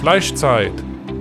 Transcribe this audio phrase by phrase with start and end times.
[0.00, 0.72] Fleischzeit,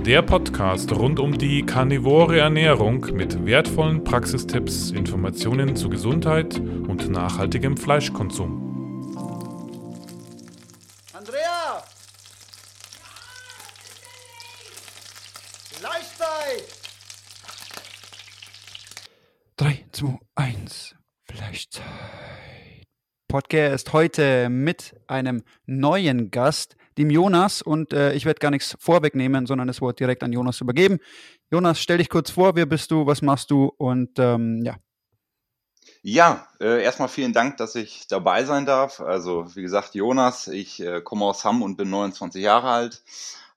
[0.05, 7.75] der Podcast rund um die karnivore Ernährung mit wertvollen Praxistipps, Informationen zu Gesundheit und nachhaltigem
[7.75, 9.17] Fleischkonsum.
[11.11, 11.83] Andrea!
[15.73, 16.63] Fleischzeit!
[19.57, 21.83] 3, 2, 1, Fleischzeit.
[23.27, 27.61] Podcast heute mit einem neuen Gast, dem Jonas.
[27.61, 30.99] Und äh, ich werde gar nichts vorwegnehmen, sondern das Wort direkt an Jonas übergeben.
[31.51, 34.75] Jonas, stell dich kurz vor, wer bist du, was machst du und ähm, ja.
[36.01, 39.01] Ja, äh, erstmal vielen Dank, dass ich dabei sein darf.
[39.01, 43.03] Also wie gesagt, Jonas, ich äh, komme aus Hamm und bin 29 Jahre alt.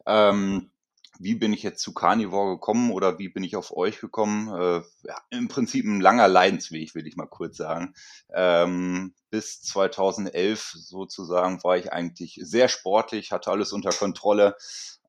[0.06, 0.70] Ähm,
[1.18, 4.48] wie bin ich jetzt zu Carnivore gekommen oder wie bin ich auf euch gekommen?
[4.48, 7.94] Äh, ja, Im Prinzip ein langer Leidensweg, will ich mal kurz sagen.
[8.32, 14.56] Ähm, bis 2011 sozusagen war ich eigentlich sehr sportlich, hatte alles unter Kontrolle,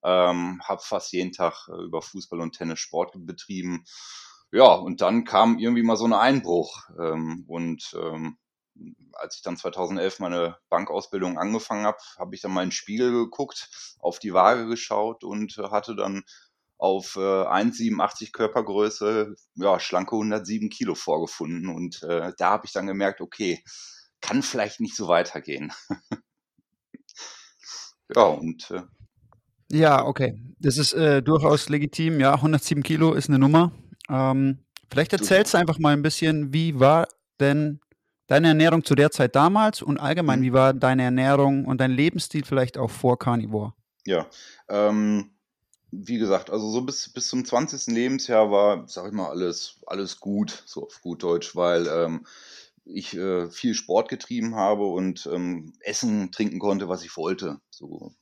[0.04, 3.86] ähm, habe fast jeden Tag äh, über Fußball und Tennis Sport betrieben.
[4.52, 6.90] Ja, und dann kam irgendwie mal so ein Einbruch.
[7.00, 8.38] Ähm, und ähm,
[9.14, 13.12] als ich dann 2011 meine Bankausbildung angefangen habe, habe ich dann mal in den Spiegel
[13.12, 16.24] geguckt, auf die Waage geschaut und hatte dann
[16.78, 21.70] auf äh, 1,87 Körpergröße, ja, schlanke 107 Kilo vorgefunden.
[21.70, 23.64] Und äh, da habe ich dann gemerkt, okay,
[24.20, 25.72] kann vielleicht nicht so weitergehen.
[28.16, 28.82] ja, und äh,
[29.72, 30.38] Ja, okay.
[30.60, 32.20] Das ist äh, durchaus legitim.
[32.20, 33.72] Ja, 107 Kilo ist eine Nummer.
[34.10, 37.08] Ähm, vielleicht erzählst du einfach mal ein bisschen, wie war
[37.40, 37.80] denn
[38.28, 40.44] deine Ernährung zu der Zeit damals und allgemein, Mhm.
[40.44, 43.74] wie war deine Ernährung und dein Lebensstil vielleicht auch vor Carnivore?
[44.06, 44.28] Ja,
[44.70, 45.32] ähm,
[45.92, 47.94] wie gesagt, also so bis, bis zum 20.
[47.94, 52.26] Lebensjahr war, sag ich mal, alles, alles gut, so auf gut Deutsch, weil ähm,
[52.86, 57.60] ich äh, viel Sport getrieben habe und ähm, essen, trinken konnte, was ich wollte.
[57.70, 58.14] So,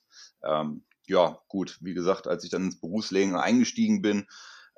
[0.44, 4.28] ähm, ja, gut, wie gesagt, als ich dann ins Berufsleben eingestiegen bin,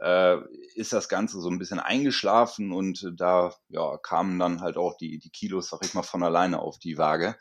[0.03, 0.37] äh,
[0.75, 5.17] ist das Ganze so ein bisschen eingeschlafen und da ja, kamen dann halt auch die,
[5.17, 7.37] die Kilos, sag ich mal, von alleine auf die Waage.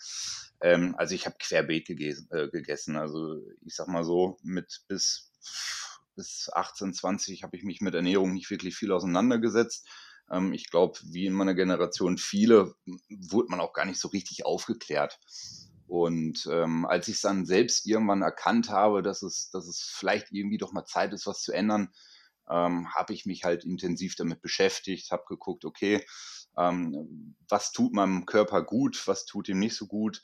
[0.60, 2.96] Ähm, also ich habe querbeet gegessen, äh, gegessen.
[2.96, 5.32] Also ich sag mal so, mit bis,
[6.14, 9.88] bis 18, 20 habe ich mich mit Ernährung nicht wirklich viel auseinandergesetzt.
[10.30, 12.76] Ähm, ich glaube, wie in meiner Generation viele,
[13.08, 15.18] wurde man auch gar nicht so richtig aufgeklärt.
[15.88, 20.30] Und ähm, als ich es dann selbst irgendwann erkannt habe, dass es, dass es vielleicht
[20.30, 21.92] irgendwie doch mal Zeit ist, was zu ändern,
[22.52, 26.04] ähm, habe ich mich halt intensiv damit beschäftigt, habe geguckt, okay,
[26.56, 30.22] ähm, was tut meinem Körper gut, was tut ihm nicht so gut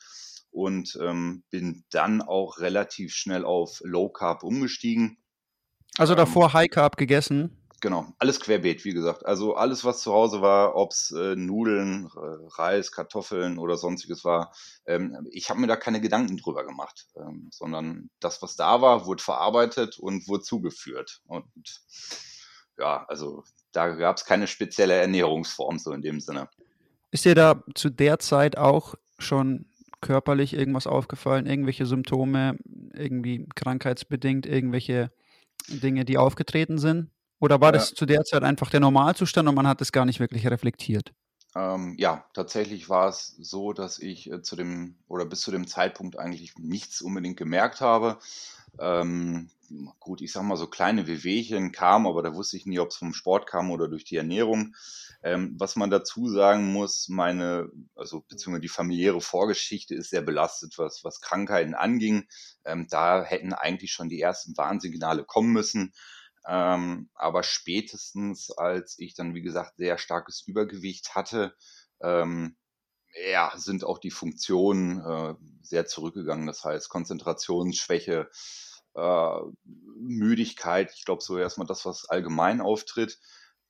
[0.50, 5.18] und ähm, bin dann auch relativ schnell auf Low Carb umgestiegen.
[5.96, 7.57] Also Ähm, davor High Carb gegessen.
[7.80, 9.24] Genau, alles querbeet, wie gesagt.
[9.24, 14.52] Also alles, was zu Hause war, ob's äh, Nudeln, äh, Reis, Kartoffeln oder sonstiges war,
[14.84, 19.06] ähm, ich habe mir da keine Gedanken drüber gemacht, ähm, sondern das, was da war,
[19.06, 21.20] wurde verarbeitet und wurde zugeführt.
[21.26, 21.46] Und
[22.78, 26.48] ja, also da gab's keine spezielle Ernährungsform so in dem Sinne.
[27.12, 29.66] Ist dir da zu der Zeit auch schon
[30.00, 32.58] körperlich irgendwas aufgefallen, irgendwelche Symptome,
[32.92, 35.12] irgendwie krankheitsbedingt, irgendwelche
[35.68, 37.10] Dinge, die aufgetreten sind?
[37.40, 40.20] Oder war das zu der Zeit einfach der Normalzustand und man hat es gar nicht
[40.20, 41.12] wirklich reflektiert?
[41.54, 45.66] Ähm, ja, tatsächlich war es so, dass ich äh, zu dem oder bis zu dem
[45.66, 48.18] Zeitpunkt eigentlich nichts unbedingt gemerkt habe.
[48.78, 49.50] Ähm,
[49.98, 52.96] gut, ich sag mal, so kleine Wehwehchen kamen, aber da wusste ich nie, ob es
[52.96, 54.74] vom Sport kam oder durch die Ernährung.
[55.22, 60.78] Ähm, was man dazu sagen muss, meine, also beziehungsweise die familiäre Vorgeschichte ist sehr belastet,
[60.78, 62.28] was, was Krankheiten anging.
[62.64, 65.92] Ähm, da hätten eigentlich schon die ersten Warnsignale kommen müssen.
[66.48, 71.54] Ähm, aber spätestens, als ich dann, wie gesagt, sehr starkes Übergewicht hatte,
[72.02, 72.56] ähm,
[73.30, 76.46] ja, sind auch die Funktionen äh, sehr zurückgegangen.
[76.46, 78.30] Das heißt, Konzentrationsschwäche,
[78.94, 79.40] äh,
[80.00, 83.18] Müdigkeit, ich glaube so erstmal das, was allgemein auftritt.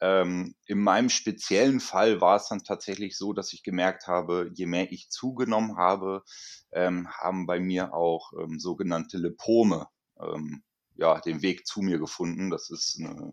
[0.00, 4.66] Ähm, in meinem speziellen Fall war es dann tatsächlich so, dass ich gemerkt habe, je
[4.66, 6.22] mehr ich zugenommen habe,
[6.70, 9.88] ähm, haben bei mir auch ähm, sogenannte Lipome
[10.20, 10.62] ähm,
[10.98, 12.50] ja, den Weg zu mir gefunden.
[12.50, 13.32] Das ist eine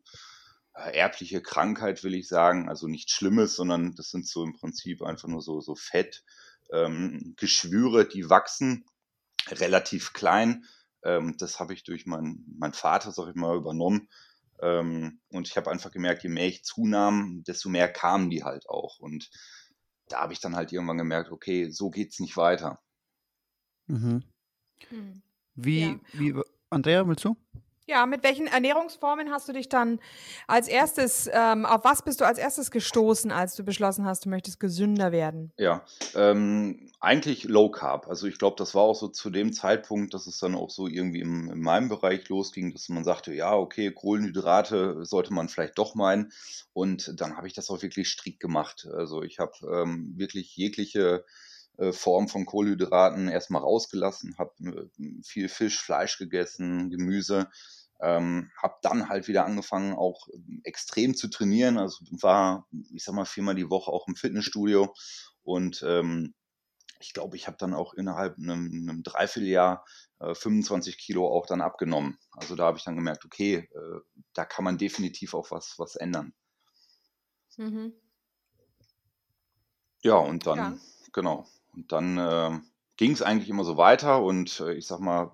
[0.75, 2.69] äh, erbliche Krankheit, will ich sagen.
[2.69, 6.23] Also nichts Schlimmes, sondern das sind so im Prinzip einfach nur so, so Fett,
[6.71, 8.85] ähm, Geschwüre, die wachsen,
[9.49, 10.65] relativ klein.
[11.03, 14.09] Ähm, das habe ich durch meinen mein Vater, sag ich mal, übernommen.
[14.61, 18.69] Ähm, und ich habe einfach gemerkt, je mehr ich zunahm, desto mehr kamen die halt
[18.69, 18.99] auch.
[18.99, 19.29] Und
[20.07, 22.79] da habe ich dann halt irgendwann gemerkt, okay, so geht's nicht weiter.
[23.87, 24.23] Mhm.
[24.89, 25.21] Hm.
[25.55, 25.99] Wie, Ja.
[26.13, 26.33] wie,
[26.69, 27.35] Andrea, willst du?
[27.87, 29.99] Ja, mit welchen Ernährungsformen hast du dich dann
[30.47, 34.29] als erstes, ähm, auf was bist du als erstes gestoßen, als du beschlossen hast, du
[34.29, 35.53] möchtest gesünder werden?
[35.59, 35.85] Ja,
[36.15, 38.07] ähm, eigentlich Low Carb.
[38.07, 40.87] Also ich glaube, das war auch so zu dem Zeitpunkt, dass es dann auch so
[40.87, 45.77] irgendwie im, in meinem Bereich losging, dass man sagte, ja, okay, Kohlenhydrate sollte man vielleicht
[45.77, 46.31] doch meinen.
[46.73, 48.87] Und dann habe ich das auch wirklich strikt gemacht.
[48.91, 51.23] Also ich habe ähm, wirklich jegliche
[51.91, 57.49] Form von Kohlenhydraten erstmal rausgelassen, habe äh, viel Fisch, Fleisch gegessen, Gemüse,
[58.01, 61.77] ähm, habe dann halt wieder angefangen, auch ähm, extrem zu trainieren.
[61.77, 64.93] Also war, ich sag mal, viermal die Woche auch im Fitnessstudio
[65.43, 66.33] und ähm,
[66.99, 69.85] ich glaube, ich habe dann auch innerhalb einem, einem Dreivierteljahr
[70.19, 72.17] äh, 25 Kilo auch dann abgenommen.
[72.31, 73.99] Also da habe ich dann gemerkt, okay, äh,
[74.33, 76.33] da kann man definitiv auch was, was ändern.
[77.57, 77.93] Mhm.
[80.01, 80.77] Ja, und dann, ja.
[81.13, 81.47] genau.
[81.75, 82.59] Und dann äh,
[82.97, 85.31] ging es eigentlich immer so weiter und äh, ich sag mal,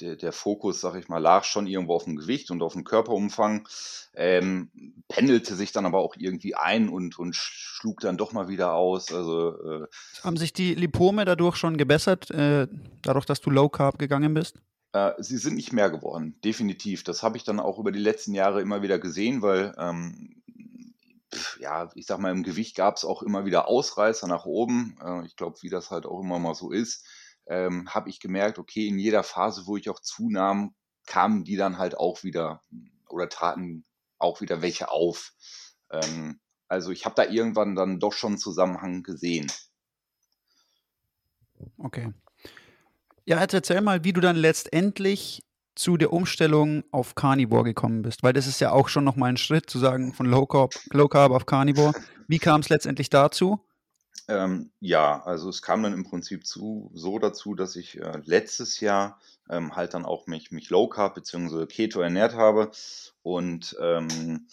[0.00, 2.84] der, der Fokus, sag ich mal, lag schon irgendwo auf dem Gewicht und auf dem
[2.84, 3.66] Körperumfang,
[4.14, 4.70] ähm,
[5.08, 9.12] pendelte sich dann aber auch irgendwie ein und, und schlug dann doch mal wieder aus.
[9.12, 9.86] Also, äh,
[10.22, 12.68] Haben sich die Lipome dadurch schon gebessert, äh,
[13.02, 14.56] dadurch, dass du Low Carb gegangen bist?
[14.92, 17.04] Äh, sie sind nicht mehr geworden, definitiv.
[17.04, 20.42] Das habe ich dann auch über die letzten Jahre immer wieder gesehen, weil ähm,
[21.58, 24.98] ja, ich sag mal, im Gewicht gab es auch immer wieder Ausreißer nach oben.
[25.04, 27.06] Äh, ich glaube, wie das halt auch immer mal so ist,
[27.46, 30.74] ähm, habe ich gemerkt, okay, in jeder Phase, wo ich auch zunahm,
[31.06, 32.62] kamen die dann halt auch wieder
[33.08, 33.84] oder traten
[34.18, 35.32] auch wieder welche auf.
[35.90, 39.50] Ähm, also ich habe da irgendwann dann doch schon einen Zusammenhang gesehen.
[41.78, 42.12] Okay.
[43.24, 45.42] Ja, jetzt erzähl mal, wie du dann letztendlich
[45.78, 48.22] zu der Umstellung auf Carnivore gekommen bist?
[48.22, 51.08] Weil das ist ja auch schon nochmal ein Schritt, zu sagen, von Low Carb, Low
[51.08, 51.94] Carb auf Carnivore.
[52.26, 53.60] Wie kam es letztendlich dazu?
[54.26, 58.80] Ähm, ja, also es kam dann im Prinzip zu, so dazu, dass ich äh, letztes
[58.80, 61.66] Jahr ähm, halt dann auch mich, mich Low Carb bzw.
[61.66, 62.70] Keto ernährt habe
[63.22, 64.48] und ähm,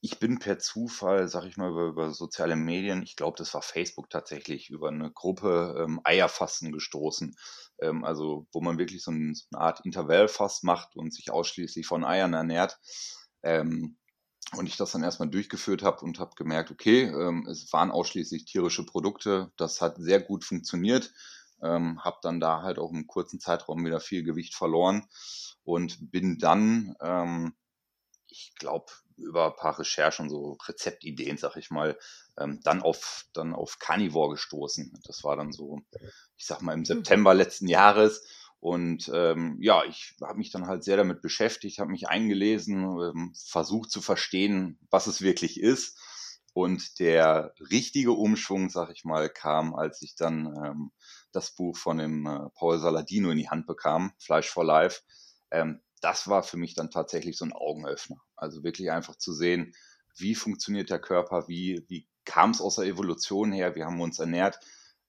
[0.00, 3.62] ich bin per Zufall, sag ich mal, über, über soziale Medien, ich glaube, das war
[3.62, 7.36] Facebook tatsächlich, über eine Gruppe ähm, Eierfasten gestoßen.
[7.84, 11.86] Ähm, also, wo man wirklich so, ein, so, eine Art Intervallfast macht und sich ausschließlich
[11.86, 12.78] von Eiern ernährt.
[13.42, 13.96] Ähm,
[14.56, 18.44] und ich das dann erstmal durchgeführt habe und habe gemerkt, okay, ähm, es waren ausschließlich
[18.44, 19.50] tierische Produkte.
[19.56, 21.12] Das hat sehr gut funktioniert.
[21.62, 25.08] Ähm, habe dann da halt auch im kurzen Zeitraum wieder viel Gewicht verloren
[25.62, 27.54] und bin dann, ähm,
[28.28, 28.86] ich glaube,
[29.16, 31.98] über ein paar Recherchen, so Rezeptideen, sag ich mal,
[32.38, 34.98] ähm, dann auf dann auf Carnivore gestoßen.
[35.04, 35.80] Das war dann so,
[36.36, 36.86] ich sag mal, im hm.
[36.86, 38.26] September letzten Jahres.
[38.60, 43.34] Und ähm, ja, ich habe mich dann halt sehr damit beschäftigt, habe mich eingelesen, ähm,
[43.36, 45.98] versucht zu verstehen, was es wirklich ist.
[46.54, 50.92] Und der richtige Umschwung, sag ich mal, kam, als ich dann ähm,
[51.32, 55.02] das Buch von dem äh, Paul Saladino in die Hand bekam, Fleisch for Life.
[55.50, 58.22] Ähm, das war für mich dann tatsächlich so ein Augenöffner.
[58.36, 59.74] Also wirklich einfach zu sehen,
[60.16, 64.02] wie funktioniert der Körper, wie, wie kam es aus der Evolution her, wie haben wir
[64.02, 64.58] uns ernährt.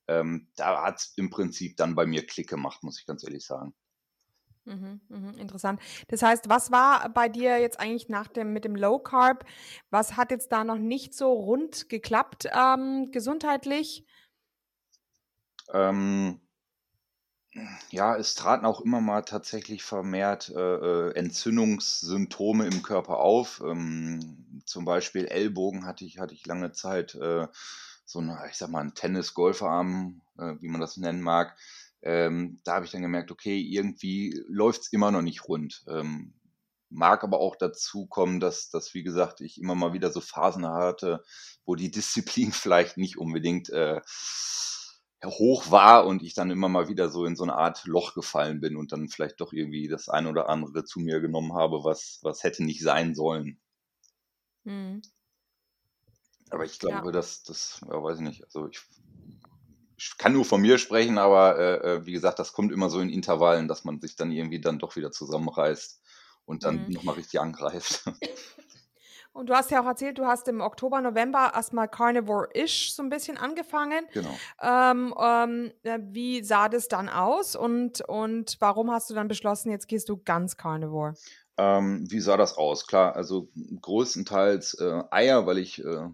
[0.07, 3.43] Ähm, da hat es im Prinzip dann bei mir Klick gemacht, muss ich ganz ehrlich
[3.43, 3.73] sagen.
[4.65, 5.81] Mhm, mhm, interessant.
[6.07, 9.43] Das heißt, was war bei dir jetzt eigentlich nach dem mit dem Low Carb?
[9.89, 14.05] Was hat jetzt da noch nicht so rund geklappt ähm, gesundheitlich?
[15.73, 16.39] Ähm,
[17.89, 23.63] ja, es traten auch immer mal tatsächlich vermehrt äh, äh, Entzündungssymptome im Körper auf.
[23.65, 27.47] Ähm, zum Beispiel Ellbogen hatte ich, hatte ich lange Zeit äh,
[28.05, 31.57] so ein, ich sag mal, ein Tennis-Golferarm, äh, wie man das nennen mag.
[32.01, 35.83] Ähm, da habe ich dann gemerkt, okay, irgendwie läuft es immer noch nicht rund.
[35.87, 36.33] Ähm,
[36.89, 40.67] mag aber auch dazu kommen, dass, dass, wie gesagt, ich immer mal wieder so Phasen
[40.67, 41.23] hatte,
[41.65, 44.01] wo die Disziplin vielleicht nicht unbedingt äh,
[45.23, 48.59] hoch war und ich dann immer mal wieder so in so eine Art Loch gefallen
[48.59, 52.19] bin und dann vielleicht doch irgendwie das eine oder andere zu mir genommen habe, was,
[52.21, 53.59] was hätte nicht sein sollen.
[54.65, 55.01] Mhm.
[56.49, 57.11] Aber ich glaube, ja.
[57.11, 58.81] dass das, ja, weiß ich nicht, also ich,
[59.97, 62.99] ich kann nur von mir sprechen, aber äh, äh wie gesagt, das kommt immer so
[62.99, 66.01] in Intervallen, dass man sich dann irgendwie dann doch wieder zusammenreißt
[66.45, 66.91] und dann mhm.
[66.91, 68.05] nochmal richtig angreift.
[69.35, 73.09] Und du hast ja auch erzählt, du hast im Oktober, November erstmal Carnivore-ish so ein
[73.09, 74.07] bisschen angefangen.
[74.13, 74.33] Genau.
[74.61, 75.73] Ähm, ähm,
[76.13, 80.15] wie sah das dann aus und, und warum hast du dann beschlossen, jetzt gehst du
[80.23, 81.15] ganz Carnivore?
[81.57, 82.87] Ähm, wie sah das aus?
[82.87, 83.49] Klar, also
[83.81, 86.09] größtenteils äh, Eier, weil ich äh,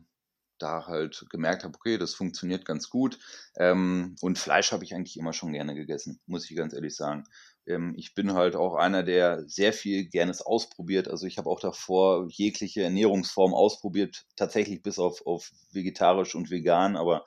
[0.60, 3.18] da halt gemerkt habe, okay, das funktioniert ganz gut.
[3.58, 7.24] Ähm, und Fleisch habe ich eigentlich immer schon gerne gegessen, muss ich ganz ehrlich sagen.
[7.66, 11.08] Ähm, ich bin halt auch einer, der sehr viel Gernes ausprobiert.
[11.08, 16.96] Also ich habe auch davor jegliche Ernährungsform ausprobiert, tatsächlich bis auf, auf vegetarisch und vegan.
[16.96, 17.26] Aber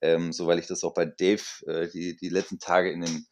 [0.00, 3.26] ähm, so weil ich das auch bei Dave äh, die, die letzten Tage in den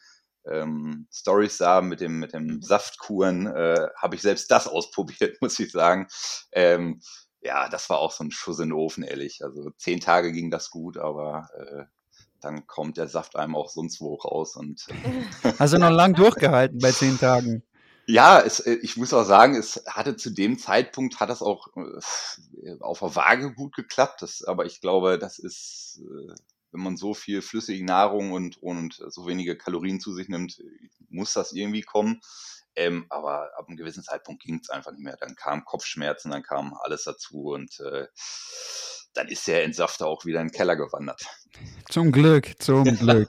[0.50, 2.62] ähm, Stories sah mit dem, mit dem mhm.
[2.62, 6.08] Saftkuren, äh, habe ich selbst das ausprobiert, muss ich sagen.
[6.52, 7.00] Ähm,
[7.40, 9.44] ja, das war auch so ein Schuss in den Ofen, ehrlich.
[9.44, 11.84] Also zehn Tage ging das gut, aber äh,
[12.40, 14.56] dann kommt der Saft einem auch sonst wo raus.
[14.56, 17.62] Und, äh, Hast du noch lang durchgehalten bei zehn Tagen?
[18.06, 21.68] Ja, es, äh, ich muss auch sagen, es hatte zu dem Zeitpunkt hat das auch
[21.76, 24.22] äh, auf der Waage gut geklappt.
[24.22, 26.00] Das, aber ich glaube, das ist,
[26.72, 30.62] wenn man so viel flüssige Nahrung und, und so wenige Kalorien zu sich nimmt,
[31.08, 32.20] muss das irgendwie kommen.
[32.76, 35.16] Ähm, aber ab einem gewissen Zeitpunkt ging es einfach nicht mehr.
[35.16, 38.06] Dann kamen Kopfschmerzen, dann kam alles dazu und äh,
[39.14, 41.26] dann ist der Entsafter auch wieder in den Keller gewandert.
[41.90, 43.28] Zum Glück, zum Glück.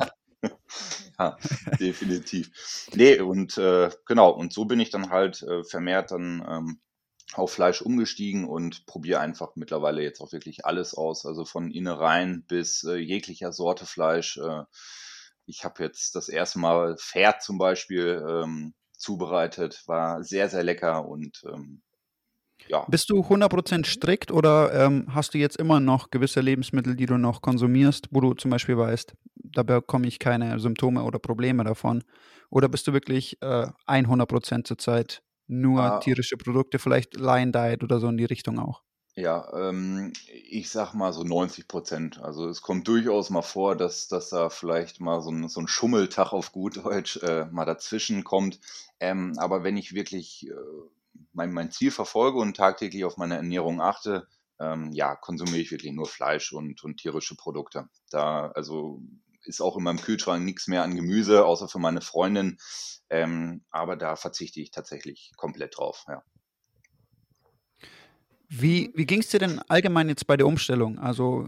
[1.17, 1.37] ja,
[1.79, 2.51] definitiv.
[2.93, 6.81] Nee, und äh, genau, und so bin ich dann halt äh, vermehrt dann ähm,
[7.33, 12.43] auf Fleisch umgestiegen und probiere einfach mittlerweile jetzt auch wirklich alles aus, also von Innereien
[12.47, 14.37] bis äh, jeglicher Sorte Fleisch.
[14.37, 14.63] Äh,
[15.45, 21.07] ich habe jetzt das erste Mal Pferd zum Beispiel ähm, zubereitet, war sehr, sehr lecker
[21.07, 21.81] und ähm,
[22.67, 22.85] ja.
[22.89, 27.17] Bist du 100% strikt oder ähm, hast du jetzt immer noch gewisse Lebensmittel, die du
[27.17, 32.03] noch konsumierst, wo du zum Beispiel weißt, da bekomme ich keine Symptome oder Probleme davon?
[32.49, 35.99] Oder bist du wirklich äh, 100% zurzeit nur ah.
[35.99, 38.81] tierische Produkte, vielleicht Lion Diet oder so in die Richtung auch?
[39.15, 42.21] Ja, ähm, ich sag mal so 90 Prozent.
[42.21, 45.67] Also es kommt durchaus mal vor, dass, dass da vielleicht mal so ein, so ein
[45.67, 48.59] Schummeltag auf gut Deutsch äh, mal dazwischen kommt.
[48.99, 50.53] Ähm, aber wenn ich wirklich äh,
[51.33, 54.27] mein, mein Ziel verfolge und tagtäglich auf meine Ernährung achte,
[54.59, 57.89] ähm, ja, konsumiere ich wirklich nur Fleisch und, und tierische Produkte.
[58.09, 59.01] Da, also
[59.43, 62.57] ist auch in meinem Kühlschrank nichts mehr an Gemüse, außer für meine Freundin.
[63.09, 66.23] Ähm, aber da verzichte ich tatsächlich komplett drauf, ja.
[68.49, 70.97] Wie, wie ging es dir denn allgemein jetzt bei der Umstellung?
[70.97, 71.47] Also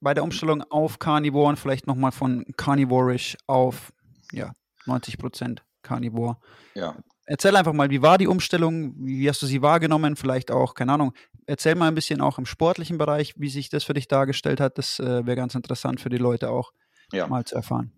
[0.00, 3.92] bei der Umstellung auf Carnivoren, vielleicht nochmal von Carnivorisch auf
[4.32, 4.52] ja,
[4.86, 6.36] 90 Prozent Carnivore.
[6.74, 6.96] Ja.
[7.26, 8.94] Erzähl einfach mal, wie war die Umstellung?
[8.98, 10.16] Wie hast du sie wahrgenommen?
[10.16, 11.12] Vielleicht auch, keine Ahnung.
[11.46, 14.78] Erzähl mal ein bisschen auch im sportlichen Bereich, wie sich das für dich dargestellt hat.
[14.78, 16.72] Das äh, wäre ganz interessant für die Leute auch
[17.12, 17.26] ja.
[17.26, 17.92] mal zu erfahren.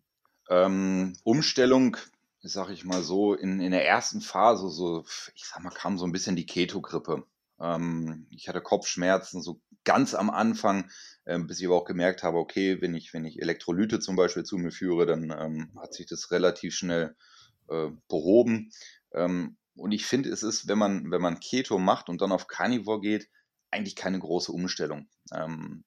[0.48, 1.96] Ähm, Umstellung,
[2.42, 5.04] sag ich mal so, in, in der ersten Phase, so,
[5.34, 7.24] ich sag mal, kam so ein bisschen die Keto-Grippe.
[7.60, 10.90] Ähm, ich hatte Kopfschmerzen so ganz am Anfang,
[11.26, 14.42] ähm, bis ich aber auch gemerkt habe, okay, wenn ich, wenn ich Elektrolyte zum Beispiel
[14.42, 17.16] zu mir führe, dann ähm, hat sich das relativ schnell
[17.68, 18.70] äh, behoben.
[19.12, 22.46] Ähm, und ich finde, es ist, wenn man, wenn man Keto macht und dann auf
[22.46, 23.28] Carnivore geht,
[23.70, 25.08] eigentlich keine große Umstellung.
[25.32, 25.84] Ähm,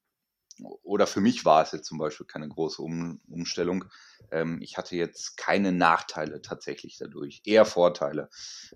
[0.82, 3.84] oder für mich war es jetzt zum Beispiel keine große um Umstellung.
[4.30, 8.30] Ähm, ich hatte jetzt keine Nachteile tatsächlich dadurch, eher Vorteile.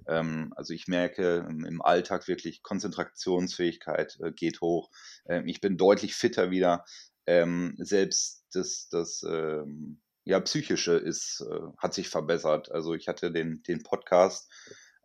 [0.06, 4.90] Ähm, also ich merke im Alltag wirklich Konzentrationsfähigkeit äh, geht hoch.
[5.26, 6.84] Ähm, ich bin deutlich fitter wieder.
[7.26, 12.70] Ähm, selbst das, das ähm, ja, psychische ist, äh, hat sich verbessert.
[12.70, 14.52] Also ich hatte den, den Podcast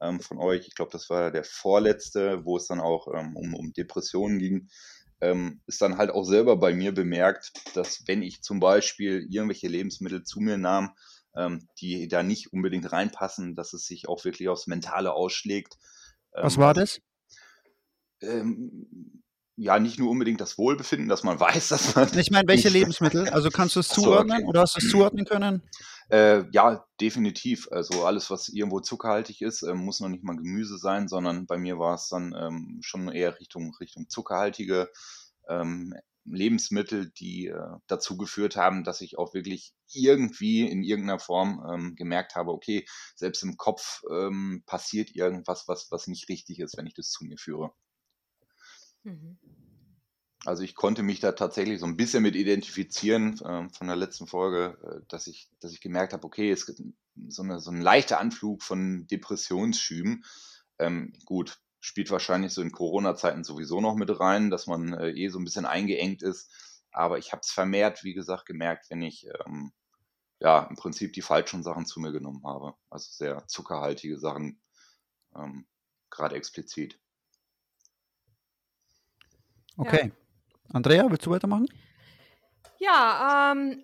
[0.01, 3.73] ähm, von euch, ich glaube, das war der vorletzte, wo es dann auch um, um
[3.73, 4.67] Depressionen ging
[5.21, 9.67] ähm, ist dann halt auch selber bei mir bemerkt, dass wenn ich zum Beispiel irgendwelche
[9.67, 10.91] Lebensmittel zu mir nahm,
[11.35, 15.75] ähm, die da nicht unbedingt reinpassen, dass es sich auch wirklich aufs Mentale ausschlägt.
[16.33, 16.99] Ähm, Was war das?
[18.21, 19.21] Ähm,
[19.57, 22.09] ja, nicht nur unbedingt das Wohlbefinden, dass man weiß, dass man.
[22.17, 23.29] Ich meine, welche Lebensmittel?
[23.29, 24.47] Also kannst du es zuordnen okay.
[24.47, 25.61] oder hast du es zuordnen können?
[26.09, 27.67] Äh, ja, definitiv.
[27.71, 31.57] Also alles, was irgendwo zuckerhaltig ist, äh, muss noch nicht mal Gemüse sein, sondern bei
[31.57, 34.89] mir war es dann ähm, schon eher Richtung, Richtung zuckerhaltige
[35.49, 35.93] ähm,
[36.25, 41.95] Lebensmittel, die äh, dazu geführt haben, dass ich auch wirklich irgendwie in irgendeiner Form ähm,
[41.95, 42.85] gemerkt habe, okay,
[43.15, 47.25] selbst im Kopf ähm, passiert irgendwas, was, was nicht richtig ist, wenn ich das zu
[47.25, 47.71] mir führe.
[49.03, 49.37] Mhm.
[50.45, 54.27] Also ich konnte mich da tatsächlich so ein bisschen mit identifizieren äh, von der letzten
[54.27, 56.81] Folge, äh, dass ich, dass ich gemerkt habe, okay, es gibt
[57.27, 60.23] so, eine, so ein leichter Anflug von Depressionsschüben.
[60.77, 65.29] Ähm, gut, spielt wahrscheinlich so in Corona-Zeiten sowieso noch mit rein, dass man äh, eh
[65.29, 66.51] so ein bisschen eingeengt ist.
[66.91, 69.73] Aber ich habe es vermehrt, wie gesagt, gemerkt, wenn ich ähm,
[70.39, 72.75] ja im Prinzip die falschen Sachen zu mir genommen habe.
[72.91, 74.61] Also sehr zuckerhaltige Sachen,
[75.35, 75.65] ähm,
[76.11, 76.99] gerade explizit.
[79.77, 80.11] Okay.
[80.15, 80.24] Ja.
[80.73, 81.67] Andrea, willst du weitermachen?
[82.79, 83.81] Ja, ähm,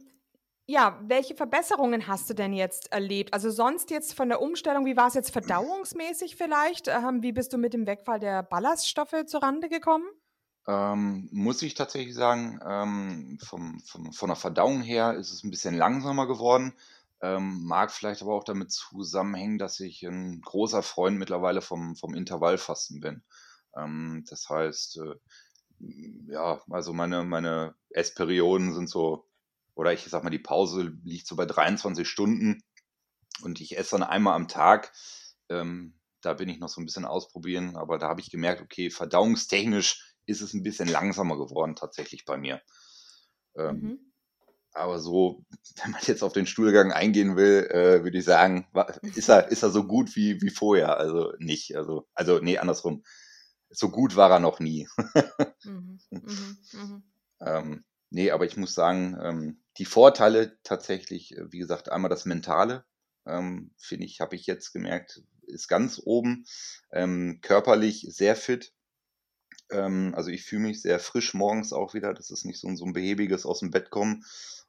[0.68, 3.34] ja, welche Verbesserungen hast du denn jetzt erlebt?
[3.34, 6.88] Also sonst jetzt von der Umstellung, wie war es jetzt verdauungsmäßig vielleicht?
[6.88, 10.06] Ähm, wie bist du mit dem Wegfall der Ballaststoffe zurande gekommen?
[10.68, 15.50] Ähm, muss ich tatsächlich sagen, ähm, vom, vom, von der Verdauung her ist es ein
[15.50, 16.74] bisschen langsamer geworden.
[17.22, 22.14] Ähm, mag vielleicht aber auch damit zusammenhängen, dass ich ein großer Freund mittlerweile vom, vom
[22.14, 23.24] Intervallfasten bin.
[23.76, 25.16] Ähm, das heißt, äh,
[26.28, 29.28] ja, also meine, meine Essperioden sind so,
[29.76, 32.64] oder ich sag mal, die Pause liegt so bei 23 Stunden.
[33.44, 34.94] und ich esse dann einmal am Tag.
[35.50, 38.90] Ähm, da bin ich noch so ein bisschen ausprobieren, aber da habe ich gemerkt, okay,
[38.90, 42.62] verdauungstechnisch ist es ein bisschen langsamer geworden tatsächlich bei mir.
[43.56, 44.12] Ähm, mhm.
[44.74, 45.46] Aber so,
[45.84, 48.68] wenn man jetzt auf den Stuhlgang eingehen will, äh, würde ich sagen,
[49.16, 50.98] ist er, ist er so gut wie, wie vorher?
[50.98, 51.76] Also nicht.
[51.76, 53.04] Also, also nee, andersrum.
[53.72, 54.88] So gut war er noch nie.
[55.64, 56.00] mhm.
[56.12, 56.58] Mhm.
[56.74, 57.04] Mhm.
[57.42, 62.26] Ähm, nee, aber ich muss sagen, ähm, die Vorteile tatsächlich, äh, wie gesagt, einmal das
[62.26, 62.86] Mentale,
[63.26, 66.46] ähm, finde ich, habe ich jetzt gemerkt, ist ganz oben.
[66.92, 68.74] Ähm, körperlich sehr fit.
[69.70, 72.14] Ähm, also ich fühle mich sehr frisch morgens auch wieder.
[72.14, 74.24] Das ist nicht so, so ein behäbiges aus dem Bett kommen.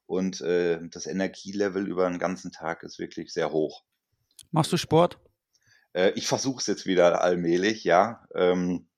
[0.07, 3.85] Und äh, das Energielevel über den ganzen Tag ist wirklich sehr hoch.
[4.51, 5.19] Machst du Sport?
[5.93, 8.27] Äh, ich versuche es jetzt wieder allmählich, ja.
[8.35, 8.89] Ähm,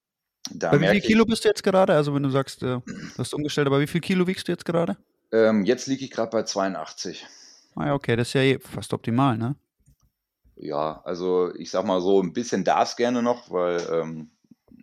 [0.52, 1.94] Bei wie viel Kilo bist du jetzt gerade?
[1.94, 4.64] Also wenn du sagst, äh, du hast umgestellt, aber wie viel Kilo wiegst du jetzt
[4.64, 4.96] gerade?
[5.32, 7.26] Ähm, jetzt liege ich gerade bei 82.
[7.76, 9.56] Ah ja, okay, das ist ja eh fast optimal, ne?
[10.56, 14.30] Ja, also ich sag mal so, ein bisschen darf es gerne noch, weil ähm,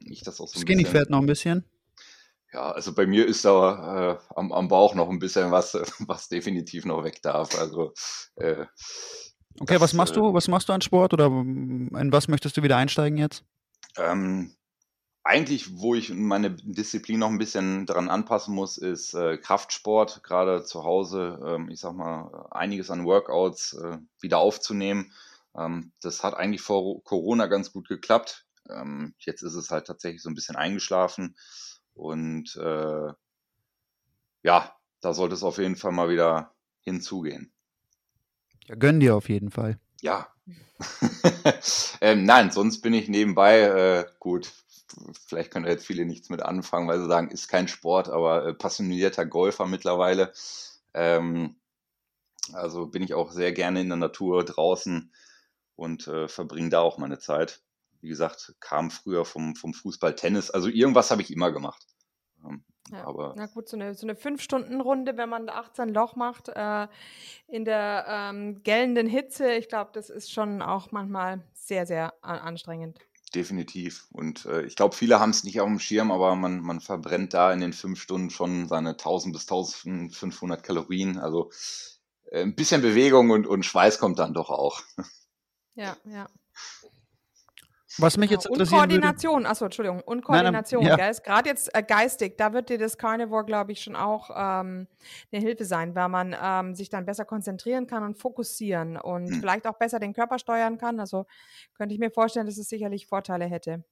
[0.06, 1.00] ich das auch so ein Skinny bisschen...
[1.00, 1.63] Fett noch ein bisschen?
[2.51, 6.27] Ja, also bei mir ist da äh, am, am, Bauch noch ein bisschen was, was
[6.27, 7.58] definitiv noch weg darf.
[7.58, 7.94] Also
[8.36, 8.65] äh,
[9.60, 10.30] Okay, das, was machst du?
[10.30, 13.44] Äh was machst du an Sport oder in was möchtest du wieder einsteigen jetzt?
[13.98, 14.56] Ähm,
[15.24, 20.63] eigentlich, wo ich meine Disziplin noch ein bisschen daran anpassen muss, ist äh, Kraftsport, gerade
[20.63, 25.12] zu Hause, ähm, ich sag mal, einiges an Workouts äh, wieder aufzunehmen.
[25.56, 28.46] Ähm, das hat eigentlich vor Corona ganz gut geklappt.
[28.70, 31.36] Ähm, jetzt ist es halt tatsächlich so ein bisschen eingeschlafen.
[31.94, 33.13] Und äh,
[34.44, 37.51] ja, da sollte es auf jeden Fall mal wieder hinzugehen.
[38.68, 39.80] Ja, gönn dir auf jeden Fall.
[40.01, 40.28] Ja.
[42.01, 44.51] ähm, nein, sonst bin ich nebenbei, äh, gut,
[45.27, 48.53] vielleicht können jetzt viele nichts mit anfangen, weil sie sagen, ist kein Sport, aber äh,
[48.53, 50.33] passionierter Golfer mittlerweile.
[50.93, 51.55] Ähm,
[52.53, 55.13] also bin ich auch sehr gerne in der Natur draußen
[55.75, 57.62] und äh, verbringe da auch meine Zeit.
[58.01, 61.86] Wie gesagt, kam früher vom, vom Fußball, Tennis, also irgendwas habe ich immer gemacht.
[62.43, 63.05] Ähm, ja.
[63.05, 66.88] Aber Na gut, so eine, so eine Fünf-Stunden-Runde, wenn man 18 Loch macht, äh,
[67.48, 73.00] in der ähm, gellenden Hitze, ich glaube, das ist schon auch manchmal sehr, sehr anstrengend.
[73.33, 74.07] Definitiv.
[74.11, 77.33] Und äh, ich glaube, viele haben es nicht auf dem Schirm, aber man, man verbrennt
[77.33, 81.17] da in den fünf Stunden schon seine 1000 bis 1500 Kalorien.
[81.17, 81.50] Also
[82.31, 84.81] äh, ein bisschen Bewegung und, und Schweiß kommt dann doch auch.
[85.74, 86.27] Ja, ja.
[87.98, 88.72] Was mich jetzt interessiert.
[88.72, 91.20] Und Koordination, achso, Entschuldigung, und Koordination, nein, nein, ja.
[91.24, 94.88] Gerade jetzt äh, geistig, da wird dir das Carnivore, glaube ich, schon auch ähm,
[95.32, 99.40] eine Hilfe sein, weil man ähm, sich dann besser konzentrieren kann und fokussieren und hm.
[99.40, 101.00] vielleicht auch besser den Körper steuern kann.
[101.00, 101.25] Also
[101.74, 103.84] könnte ich mir vorstellen, dass es sicherlich Vorteile hätte.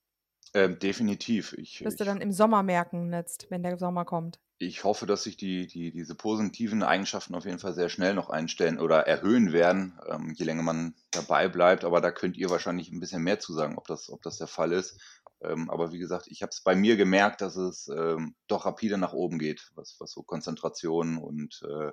[0.54, 1.54] Ähm, definitiv.
[1.54, 5.24] Ich, Wirst du dann im Sommer merken, jetzt, wenn der Sommer kommt ich hoffe, dass
[5.24, 9.54] sich die, die, diese positiven Eigenschaften auf jeden Fall sehr schnell noch einstellen oder erhöhen
[9.54, 11.86] werden, ähm, je länger man dabei bleibt.
[11.86, 14.48] Aber da könnt ihr wahrscheinlich ein bisschen mehr zu sagen, ob das, ob das der
[14.48, 15.00] Fall ist.
[15.42, 18.98] Ähm, aber wie gesagt, ich habe es bei mir gemerkt, dass es ähm, doch rapide
[18.98, 21.92] nach oben geht, was, was so Konzentration und äh,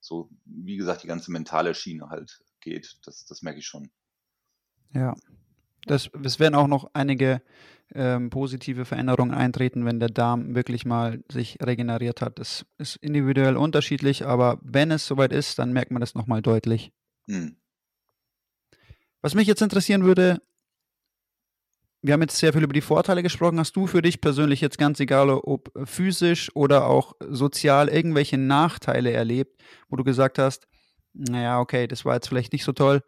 [0.00, 2.96] so, wie gesagt, die ganze mentale Schiene halt geht.
[3.04, 3.90] Das, das merke ich schon.
[4.94, 5.14] Ja,
[5.84, 7.42] das, es werden auch noch einige
[7.94, 12.38] ähm, positive Veränderungen eintreten, wenn der Darm wirklich mal sich regeneriert hat.
[12.38, 16.92] Das ist individuell unterschiedlich, aber wenn es soweit ist, dann merkt man das nochmal deutlich.
[17.28, 17.56] Hm.
[19.22, 20.40] Was mich jetzt interessieren würde,
[22.02, 23.58] wir haben jetzt sehr viel über die Vorteile gesprochen.
[23.58, 29.12] Hast du für dich persönlich jetzt ganz egal, ob physisch oder auch sozial irgendwelche Nachteile
[29.12, 30.68] erlebt, wo du gesagt hast,
[31.12, 33.02] naja, okay, das war jetzt vielleicht nicht so toll,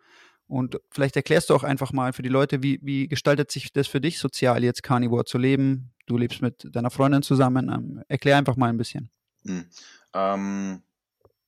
[0.49, 3.87] und vielleicht erklärst du auch einfach mal für die Leute, wie, wie gestaltet sich das
[3.87, 5.93] für dich sozial, jetzt Carnivore zu leben?
[6.07, 7.69] Du lebst mit deiner Freundin zusammen.
[7.69, 9.11] Ähm, erklär einfach mal ein bisschen.
[9.45, 9.67] Hm.
[10.15, 10.83] Ähm,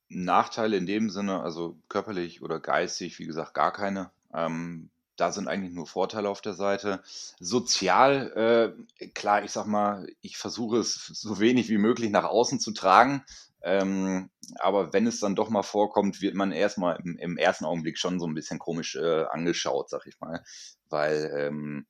[0.07, 4.11] Nachteile in dem Sinne, also körperlich oder geistig, wie gesagt, gar keine.
[4.33, 7.01] Ähm, da sind eigentlich nur Vorteile auf der Seite.
[7.39, 12.59] Sozial, äh, klar, ich sag mal, ich versuche es so wenig wie möglich nach außen
[12.59, 13.23] zu tragen.
[13.63, 17.97] Ähm, aber wenn es dann doch mal vorkommt, wird man erstmal im, im ersten Augenblick
[17.97, 20.43] schon so ein bisschen komisch äh, angeschaut, sag ich mal.
[20.89, 21.85] Weil ähm,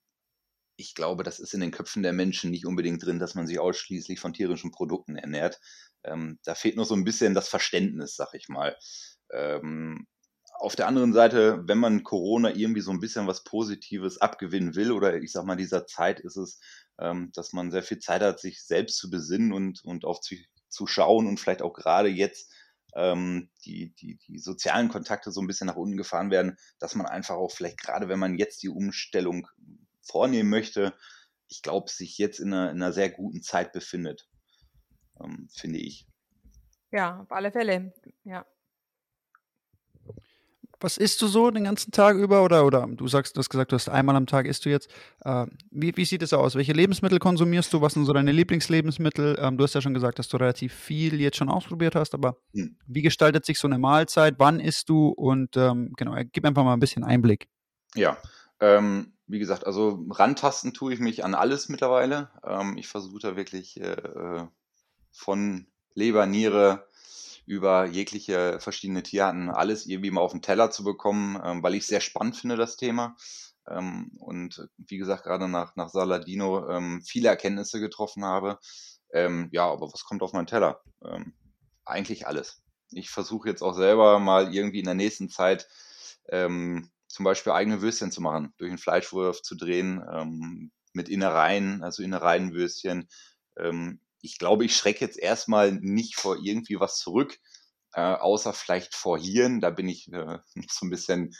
[0.77, 3.60] ich glaube, das ist in den Köpfen der Menschen nicht unbedingt drin, dass man sich
[3.60, 5.60] ausschließlich von tierischen Produkten ernährt.
[6.03, 8.75] Ähm, da fehlt noch so ein bisschen das Verständnis, sag ich mal.
[9.31, 10.07] Ähm,
[10.55, 14.91] auf der anderen Seite, wenn man Corona irgendwie so ein bisschen was Positives abgewinnen will,
[14.91, 16.60] oder ich sag mal, dieser Zeit ist es,
[16.99, 20.19] ähm, dass man sehr viel Zeit hat, sich selbst zu besinnen und, und auf
[20.71, 22.51] zu schauen und vielleicht auch gerade jetzt
[22.95, 27.05] ähm, die, die, die sozialen Kontakte so ein bisschen nach unten gefahren werden, dass man
[27.05, 29.47] einfach auch vielleicht gerade, wenn man jetzt die Umstellung
[30.01, 30.93] vornehmen möchte,
[31.47, 34.27] ich glaube, sich jetzt in einer, in einer sehr guten Zeit befindet,
[35.21, 36.07] ähm, finde ich.
[36.91, 38.45] Ja, auf alle Fälle, ja.
[40.83, 42.43] Was isst du so den ganzen Tag über?
[42.43, 44.89] Oder, oder du sagst, du hast gesagt, du hast einmal am Tag isst du jetzt.
[45.23, 46.55] Äh, wie, wie sieht es aus?
[46.55, 47.81] Welche Lebensmittel konsumierst du?
[47.81, 49.37] Was sind so deine Lieblingslebensmittel?
[49.39, 52.37] Ähm, du hast ja schon gesagt, dass du relativ viel jetzt schon ausprobiert hast, aber
[52.53, 52.77] hm.
[52.87, 54.35] wie gestaltet sich so eine Mahlzeit?
[54.37, 55.09] Wann isst du?
[55.09, 57.47] Und ähm, genau, gib einfach mal ein bisschen Einblick.
[57.95, 58.17] Ja,
[58.59, 62.29] ähm, wie gesagt, also rantasten tue ich mich an alles mittlerweile.
[62.43, 64.47] Ähm, ich versuche da wirklich äh, äh
[65.13, 66.87] von Leber, Niere,
[67.45, 71.88] über jegliche verschiedene Tierarten alles irgendwie mal auf den Teller zu bekommen, ähm, weil ich
[71.88, 73.15] sehr spannend finde, das Thema.
[73.67, 78.60] Ähm, und wie gesagt, gerade nach, nach Saladino ähm, viele Erkenntnisse getroffen habe.
[79.13, 80.82] Ähm, ja, aber was kommt auf meinen Teller?
[81.04, 81.34] Ähm,
[81.86, 82.62] eigentlich alles.
[82.91, 85.67] Ich versuche jetzt auch selber mal irgendwie in der nächsten Zeit
[86.30, 92.04] ähm, zum Beispiel eigene Würstchen zu machen, durch einen Fleischwurf zu drehen, mit Innereien, also
[92.04, 93.10] Innereienwürstchen.
[93.58, 97.38] Ähm, ich glaube, ich schrecke jetzt erstmal nicht vor irgendwie was zurück,
[97.93, 99.62] äh, außer vielleicht vor Hirn.
[99.62, 101.36] Da bin ich äh, so ein bisschen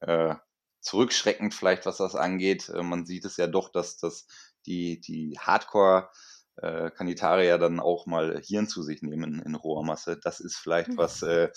[0.00, 0.34] äh,
[0.80, 2.68] zurückschreckend vielleicht, was das angeht.
[2.68, 4.26] Äh, man sieht es ja doch, dass, dass
[4.66, 6.10] die, die Hardcore
[6.56, 10.18] äh, Kanitarier dann auch mal Hirn zu sich nehmen in, in roher Masse.
[10.22, 10.96] Das ist vielleicht mhm.
[10.98, 11.50] was, äh,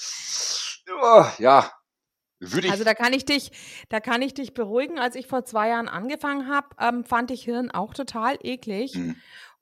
[1.02, 1.72] oh, ja,
[2.40, 2.72] würde ich.
[2.72, 3.52] Also da kann ich dich,
[3.90, 5.00] da kann ich dich beruhigen.
[5.00, 8.96] Als ich vor zwei Jahren angefangen habe, ähm, fand ich Hirn auch total eklig.
[8.96, 9.16] Mhm.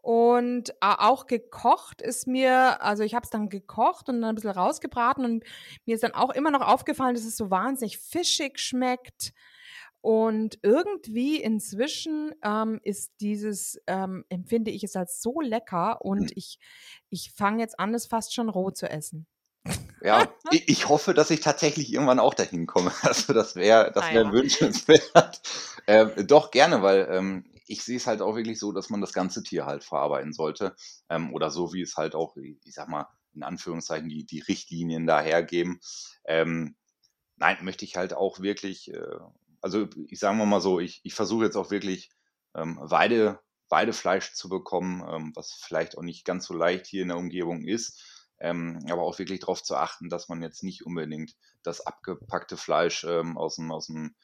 [0.04, 4.36] Und äh, auch gekocht ist mir, also ich habe es dann gekocht und dann ein
[4.36, 5.46] bisschen rausgebraten und
[5.86, 9.32] mir ist dann auch immer noch aufgefallen, dass es so wahnsinnig fischig schmeckt.
[10.02, 16.34] Und irgendwie inzwischen ähm, ist dieses, ähm, empfinde ich es als so lecker und hm.
[16.36, 16.60] ich,
[17.10, 19.26] ich fange jetzt an, es fast schon roh zu essen.
[20.02, 22.92] Ja, ich hoffe, dass ich tatsächlich irgendwann auch dahin komme.
[23.04, 25.42] Also das wäre das wäre wünschenswert.
[25.88, 29.13] Ähm, doch gerne, weil ähm, ich sehe es halt auch wirklich so, dass man das
[29.13, 30.76] ganze Tier halt verarbeiten sollte.
[31.10, 35.08] Ähm, oder so, wie es halt auch, ich sag mal, in Anführungszeichen die, die Richtlinien
[35.08, 35.80] dahergeben.
[36.26, 36.76] Ähm,
[37.38, 39.17] nein, möchte ich halt auch wirklich, äh,
[39.62, 42.12] also ich sage mal so, ich, ich versuche jetzt auch wirklich
[42.56, 47.08] ähm, Weide, Weidefleisch zu bekommen, ähm, was vielleicht auch nicht ganz so leicht hier in
[47.08, 48.02] der Umgebung ist.
[48.39, 53.06] Ähm, aber auch wirklich darauf zu achten, dass man jetzt nicht unbedingt das abgepackte Fleisch
[53.06, 54.15] ähm, aus dem, aus dem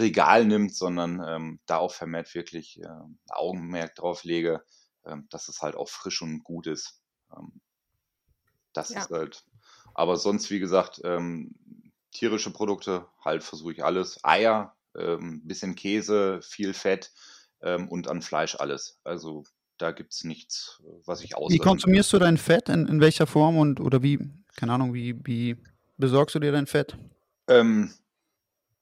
[0.00, 2.88] Regal nimmt, sondern ähm, da auch vermehrt wirklich äh,
[3.28, 4.64] Augenmerk drauf lege,
[5.04, 7.00] ähm, dass es halt auch frisch und gut ist.
[7.36, 7.60] Ähm,
[8.72, 9.00] das ja.
[9.00, 9.44] ist halt.
[9.94, 11.54] Aber sonst, wie gesagt, ähm,
[12.12, 14.20] tierische Produkte, halt versuche ich alles.
[14.24, 17.12] Eier, ähm, bisschen Käse, viel Fett
[17.62, 18.98] ähm, und an Fleisch alles.
[19.04, 19.44] Also
[19.78, 21.54] da gibt es nichts, was ich auslasse.
[21.54, 22.68] Wie konsumierst du dein Fett?
[22.68, 24.18] In, in welcher Form und oder wie,
[24.56, 25.56] keine Ahnung, wie, wie
[25.96, 26.96] besorgst du dir dein Fett?
[27.48, 27.92] Ähm,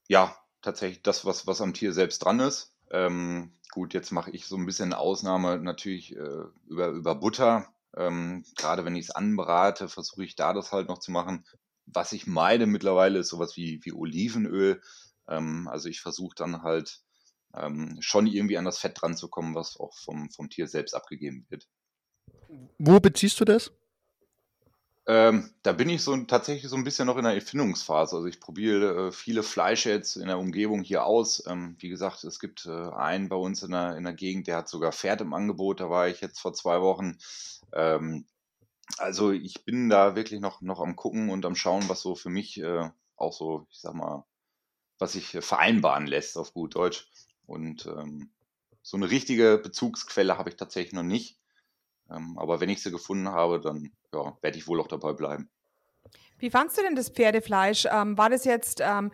[0.09, 0.37] ja,
[0.69, 2.75] tatsächlich das, was, was am Tier selbst dran ist.
[2.91, 7.73] Ähm, gut, jetzt mache ich so ein bisschen Ausnahme natürlich äh, über, über Butter.
[7.97, 11.45] Ähm, Gerade wenn ich es anbrate, versuche ich da das halt noch zu machen.
[11.87, 14.83] Was ich meide mittlerweile ist sowas wie, wie Olivenöl.
[15.27, 17.01] Ähm, also ich versuche dann halt
[17.55, 20.95] ähm, schon irgendwie an das Fett dran zu kommen, was auch vom, vom Tier selbst
[20.95, 21.67] abgegeben wird.
[22.79, 23.73] Wo beziehst du das?
[25.09, 28.15] Ähm, da bin ich so tatsächlich so ein bisschen noch in der Erfindungsphase.
[28.17, 31.43] Also ich probiere äh, viele Fleische jetzt in der Umgebung hier aus.
[31.47, 34.59] Ähm, wie gesagt, es gibt äh, einen bei uns in der, in der Gegend, der
[34.59, 35.81] hat sogar Pferd im Angebot.
[35.81, 37.17] Da war ich jetzt vor zwei Wochen.
[37.73, 38.27] Ähm,
[38.99, 42.31] also ich bin da wirklich noch, noch am gucken und am schauen, was so für
[42.31, 44.27] mich äh, auch so, ich sag mal,
[44.99, 47.11] was sich vereinbaren lässt auf gut Deutsch.
[47.47, 48.31] Und ähm,
[48.83, 51.38] so eine richtige Bezugsquelle habe ich tatsächlich noch nicht.
[52.11, 55.51] Ähm, aber wenn ich sie gefunden habe, dann ja, werde ich wohl auch dabei bleiben.
[56.39, 57.87] Wie fandst du denn das Pferdefleisch?
[57.91, 59.11] Ähm, war das jetzt ähm,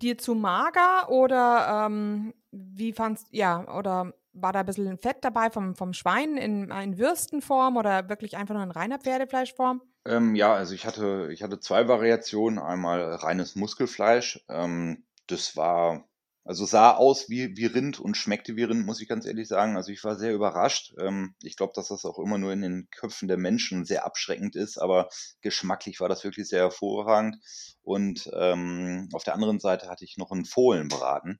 [0.00, 5.50] dir zu mager oder ähm, wie fandst ja oder war da ein bisschen Fett dabei
[5.50, 9.82] vom, vom Schwein in, in Würstenform oder wirklich einfach nur in reiner Pferdefleischform?
[10.06, 12.58] Ähm, ja, also ich hatte, ich hatte zwei Variationen.
[12.58, 14.44] Einmal reines Muskelfleisch.
[14.48, 16.08] Ähm, das war
[16.44, 19.76] also sah aus wie, wie Rind und schmeckte wie Rind, muss ich ganz ehrlich sagen.
[19.76, 20.92] Also ich war sehr überrascht.
[20.98, 24.56] Ähm, ich glaube, dass das auch immer nur in den Köpfen der Menschen sehr abschreckend
[24.56, 25.08] ist, aber
[25.40, 27.36] geschmacklich war das wirklich sehr hervorragend.
[27.82, 31.38] Und ähm, auf der anderen Seite hatte ich noch einen Fohlen beraten.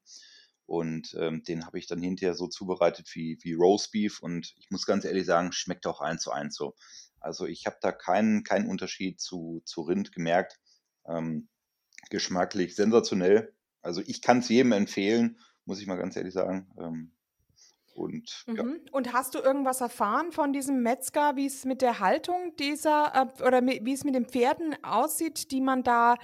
[0.67, 4.21] Und ähm, den habe ich dann hinterher so zubereitet wie, wie Roastbeef.
[4.21, 6.77] Und ich muss ganz ehrlich sagen, schmeckt auch eins zu eins so.
[7.19, 10.61] Also ich habe da keinen, keinen Unterschied zu, zu Rind gemerkt.
[11.09, 11.49] Ähm,
[12.11, 13.53] geschmacklich sensationell
[13.83, 16.69] also ich kann es jedem empfehlen, muss ich mal ganz ehrlich sagen.
[16.79, 17.13] Ähm,
[17.95, 18.57] und, mhm.
[18.57, 18.65] ja.
[18.93, 23.43] und hast du irgendwas erfahren von diesem Metzger, wie es mit der Haltung dieser äh,
[23.43, 26.17] oder wie es mit den Pferden aussieht, die man da,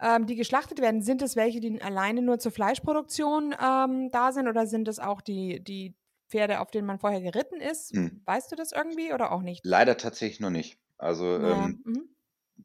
[0.00, 1.02] ähm, die geschlachtet werden?
[1.02, 5.20] Sind es welche, die alleine nur zur Fleischproduktion ähm, da sind oder sind es auch
[5.20, 5.96] die, die
[6.28, 7.92] Pferde, auf denen man vorher geritten ist?
[7.92, 8.22] Hm.
[8.24, 9.62] Weißt du das irgendwie oder auch nicht?
[9.64, 10.78] Leider tatsächlich noch nicht.
[10.96, 11.64] Also ja.
[11.64, 12.15] ähm, mhm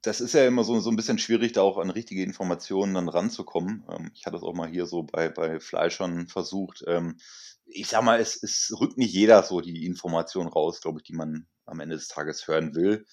[0.02, 3.10] das ist ja immer so, so ein bisschen schwierig, da auch an richtige Informationen dann
[3.10, 3.84] ranzukommen.
[3.90, 6.84] Ähm, ich hatte es auch mal hier so bei, bei Fleischern versucht.
[6.88, 7.18] Ähm,
[7.66, 11.16] ich sag mal, es, es rückt nicht jeder so die Information raus, glaube ich, die
[11.16, 13.06] man am Ende des Tages hören will.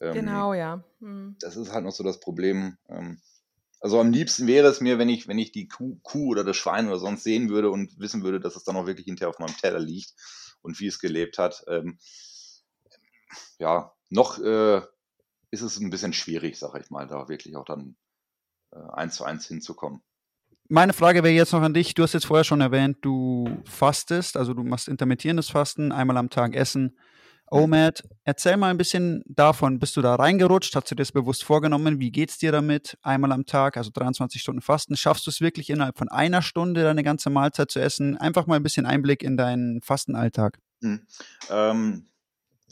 [0.00, 0.84] Ähm, genau, ja.
[1.00, 1.36] Hm.
[1.40, 2.76] Das ist halt noch so das Problem.
[2.88, 3.20] Ähm,
[3.80, 6.56] also am liebsten wäre es mir, wenn ich, wenn ich die Kuh, Kuh oder das
[6.56, 9.38] Schwein oder sonst sehen würde und wissen würde, dass es dann auch wirklich hinterher auf
[9.38, 10.14] meinem Teller liegt
[10.62, 11.64] und wie es gelebt hat.
[11.68, 11.98] Ähm,
[13.58, 14.80] ja, noch äh,
[15.62, 17.96] ist es ein bisschen schwierig, sage ich mal, da wirklich auch dann
[18.72, 20.02] äh, eins zu eins hinzukommen.
[20.68, 21.94] Meine Frage wäre jetzt noch an dich.
[21.94, 26.30] Du hast jetzt vorher schon erwähnt, du fastest, also du machst intermittierendes Fasten, einmal am
[26.30, 26.96] Tag essen.
[27.50, 29.78] OMAD, erzähl mal ein bisschen davon.
[29.78, 30.74] Bist du da reingerutscht?
[30.74, 32.00] Hast du dir das bewusst vorgenommen?
[32.00, 32.96] Wie geht es dir damit?
[33.02, 34.96] Einmal am Tag, also 23 Stunden Fasten.
[34.96, 38.16] Schaffst du es wirklich innerhalb von einer Stunde deine ganze Mahlzeit zu essen?
[38.16, 40.58] Einfach mal ein bisschen Einblick in deinen Fastenalltag.
[40.82, 41.06] Hm.
[41.50, 42.06] Ähm,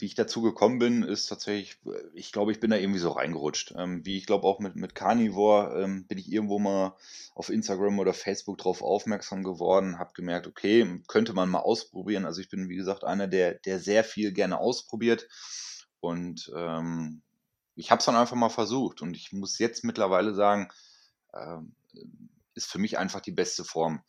[0.03, 1.77] wie ich dazu gekommen bin, ist tatsächlich,
[2.13, 3.73] ich glaube, ich bin da irgendwie so reingerutscht.
[3.77, 6.97] Ähm, wie ich glaube auch mit, mit Carnivore ähm, bin ich irgendwo mal
[7.35, 12.25] auf Instagram oder Facebook drauf aufmerksam geworden, habe gemerkt, okay, könnte man mal ausprobieren.
[12.25, 15.29] Also ich bin, wie gesagt, einer, der, der sehr viel gerne ausprobiert.
[16.01, 17.21] Und ähm,
[17.75, 19.01] ich habe es dann einfach mal versucht.
[19.01, 20.67] Und ich muss jetzt mittlerweile sagen,
[21.33, 21.75] ähm,
[22.55, 24.03] ist für mich einfach die beste Form.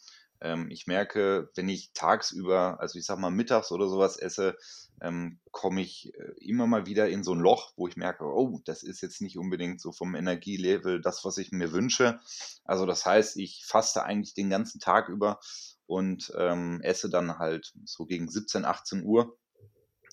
[0.45, 4.57] Ähm, ich merke, wenn ich tagsüber, also ich sag mal mittags oder sowas esse,
[5.01, 8.61] ähm, komme ich äh, immer mal wieder in so ein Loch, wo ich merke, oh,
[8.67, 12.21] das ist jetzt nicht unbedingt so vom Energielevel das, was ich mir wünsche.
[12.65, 15.41] Also das heißt, ich faste eigentlich den ganzen Tag über
[15.87, 19.39] und ähm, esse dann halt so gegen 17, 18 Uhr.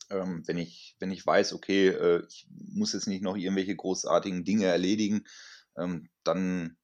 [0.09, 4.45] Ähm, wenn, ich, wenn ich weiß, okay, äh, ich muss jetzt nicht noch irgendwelche großartigen
[4.45, 5.25] Dinge erledigen,
[5.77, 6.77] ähm, dann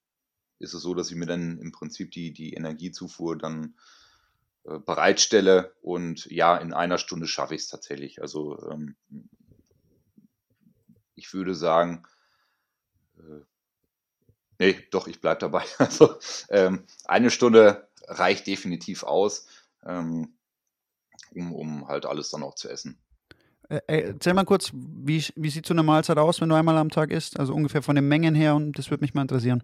[0.60, 3.76] ist es so, dass ich mir dann im Prinzip die, die Energiezufuhr dann
[4.64, 8.22] äh, bereitstelle und ja, in einer Stunde schaffe ich es tatsächlich.
[8.22, 8.96] Also ähm,
[11.16, 12.04] ich würde sagen,
[13.18, 13.42] äh,
[14.60, 15.64] nee, doch, ich bleibe dabei.
[15.78, 16.16] Also
[16.50, 19.48] ähm, eine Stunde reicht definitiv aus,
[19.86, 20.34] ähm,
[21.36, 23.00] um, um halt alles dann auch zu essen.
[23.70, 26.90] Äh, erzähl mal kurz, wie, wie sieht so eine Mahlzeit aus, wenn du einmal am
[26.90, 27.40] Tag isst?
[27.40, 29.64] Also ungefähr von den Mengen her und das würde mich mal interessieren.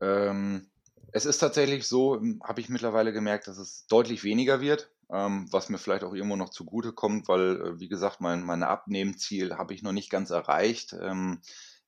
[0.00, 0.70] Ähm,
[1.12, 5.46] es ist tatsächlich so, hm, habe ich mittlerweile gemerkt, dass es deutlich weniger wird, ähm,
[5.50, 9.56] was mir vielleicht auch irgendwo noch zugute kommt, weil, äh, wie gesagt, mein, mein Abnehmziel
[9.56, 10.94] habe ich noch nicht ganz erreicht.
[11.00, 11.40] Ähm,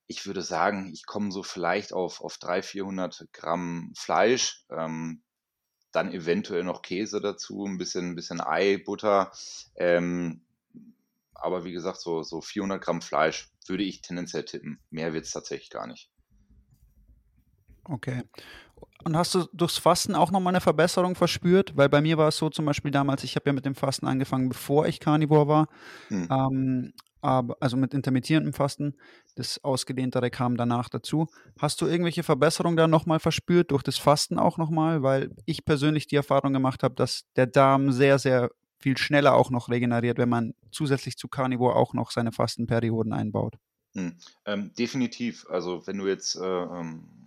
[0.07, 5.23] ich würde sagen, ich komme so vielleicht auf, auf 300, 400 Gramm Fleisch, ähm,
[5.91, 9.31] dann eventuell noch Käse dazu, ein bisschen, ein bisschen Ei, Butter.
[9.75, 10.41] Ähm,
[11.33, 14.79] aber wie gesagt, so, so 400 Gramm Fleisch würde ich tendenziell tippen.
[14.89, 16.12] Mehr wird es tatsächlich gar nicht.
[17.85, 18.23] Okay.
[19.03, 21.75] Und hast du durchs Fasten auch nochmal eine Verbesserung verspürt?
[21.75, 24.07] Weil bei mir war es so zum Beispiel damals, ich habe ja mit dem Fasten
[24.07, 25.67] angefangen, bevor ich Carnivore war.
[26.07, 26.27] Hm.
[26.31, 28.95] Ähm, aber, also mit intermittierendem Fasten.
[29.35, 31.27] Das Ausgedehntere kam danach dazu.
[31.57, 35.03] Hast du irgendwelche Verbesserungen da nochmal verspürt, durch das Fasten auch nochmal?
[35.03, 39.49] Weil ich persönlich die Erfahrung gemacht habe, dass der Darm sehr, sehr viel schneller auch
[39.49, 43.55] noch regeneriert, wenn man zusätzlich zu Carnivore auch noch seine Fastenperioden einbaut.
[43.95, 44.17] Hm.
[44.45, 45.45] Ähm, definitiv.
[45.49, 47.22] Also wenn du jetzt äh, ähm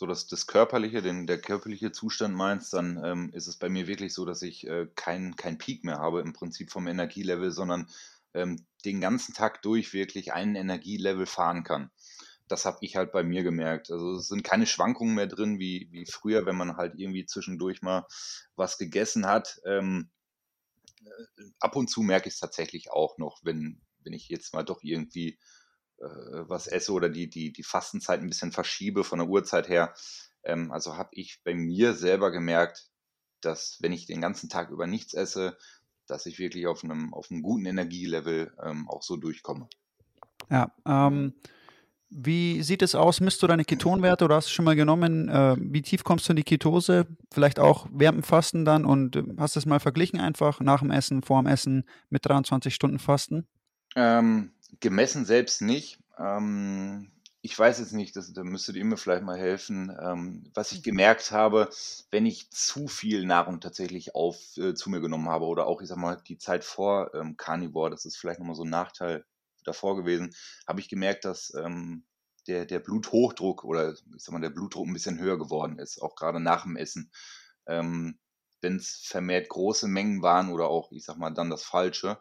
[0.00, 3.86] so das, das körperliche, den, der körperliche Zustand meinst, dann ähm, ist es bei mir
[3.86, 7.86] wirklich so, dass ich äh, keinen kein Peak mehr habe im Prinzip vom Energielevel, sondern
[8.32, 11.90] ähm, den ganzen Tag durch wirklich einen Energielevel fahren kann.
[12.48, 13.90] Das habe ich halt bei mir gemerkt.
[13.90, 17.82] Also es sind keine Schwankungen mehr drin, wie, wie früher, wenn man halt irgendwie zwischendurch
[17.82, 18.06] mal
[18.56, 19.60] was gegessen hat.
[19.66, 20.08] Ähm,
[21.04, 24.64] äh, ab und zu merke ich es tatsächlich auch noch, wenn, wenn ich jetzt mal
[24.64, 25.38] doch irgendwie
[26.00, 29.94] was esse oder die, die, die Fastenzeit ein bisschen verschiebe von der Uhrzeit her.
[30.44, 32.88] Ähm, also habe ich bei mir selber gemerkt,
[33.40, 35.56] dass wenn ich den ganzen Tag über nichts esse,
[36.06, 39.68] dass ich wirklich auf einem, auf einem guten Energielevel ähm, auch so durchkomme.
[40.50, 41.34] Ja, ähm,
[42.08, 43.20] wie sieht es aus?
[43.20, 45.28] Misst du deine Ketonwerte oder hast du schon mal genommen?
[45.28, 47.06] Äh, wie tief kommst du in die Ketose?
[47.32, 50.80] Vielleicht auch während dem Fasten dann und äh, hast du es mal verglichen einfach nach
[50.80, 53.46] dem Essen, vor dem Essen mit 23 Stunden Fasten?
[53.94, 55.98] Ähm, gemessen selbst nicht.
[56.18, 57.10] Ähm,
[57.42, 59.96] ich weiß jetzt nicht, das, da müsstet ihr mir vielleicht mal helfen.
[60.00, 60.84] Ähm, was ich mhm.
[60.84, 61.70] gemerkt habe,
[62.10, 65.88] wenn ich zu viel Nahrung tatsächlich auf, äh, zu mir genommen habe oder auch, ich
[65.88, 69.24] sag mal, die Zeit vor ähm, Carnivore, das ist vielleicht nochmal so ein Nachteil
[69.64, 70.34] davor gewesen,
[70.66, 72.04] habe ich gemerkt, dass ähm,
[72.46, 76.16] der, der Bluthochdruck oder ich sag mal, der Blutdruck ein bisschen höher geworden ist, auch
[76.16, 77.10] gerade nach dem Essen.
[77.66, 78.18] Ähm,
[78.60, 82.18] wenn es vermehrt große Mengen waren oder auch, ich sag mal, dann das Falsche.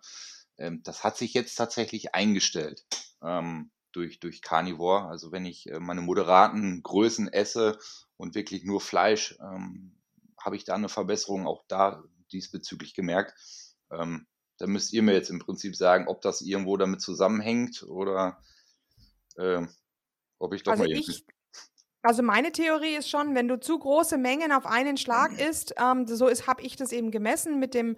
[0.59, 2.85] Ähm, das hat sich jetzt tatsächlich eingestellt
[3.23, 5.05] ähm, durch, durch Carnivore.
[5.05, 7.79] Also wenn ich äh, meine moderaten Größen esse
[8.17, 9.95] und wirklich nur Fleisch, ähm,
[10.39, 13.33] habe ich da eine Verbesserung auch da diesbezüglich gemerkt.
[13.91, 18.41] Ähm, da müsst ihr mir jetzt im Prinzip sagen, ob das irgendwo damit zusammenhängt oder
[19.37, 19.65] äh,
[20.37, 21.25] ob ich doch Also mal ich
[22.09, 26.07] Also meine Theorie ist schon, wenn du zu große Mengen auf einen Schlag isst, ähm,
[26.07, 27.97] so ist, habe ich das eben gemessen mit dem,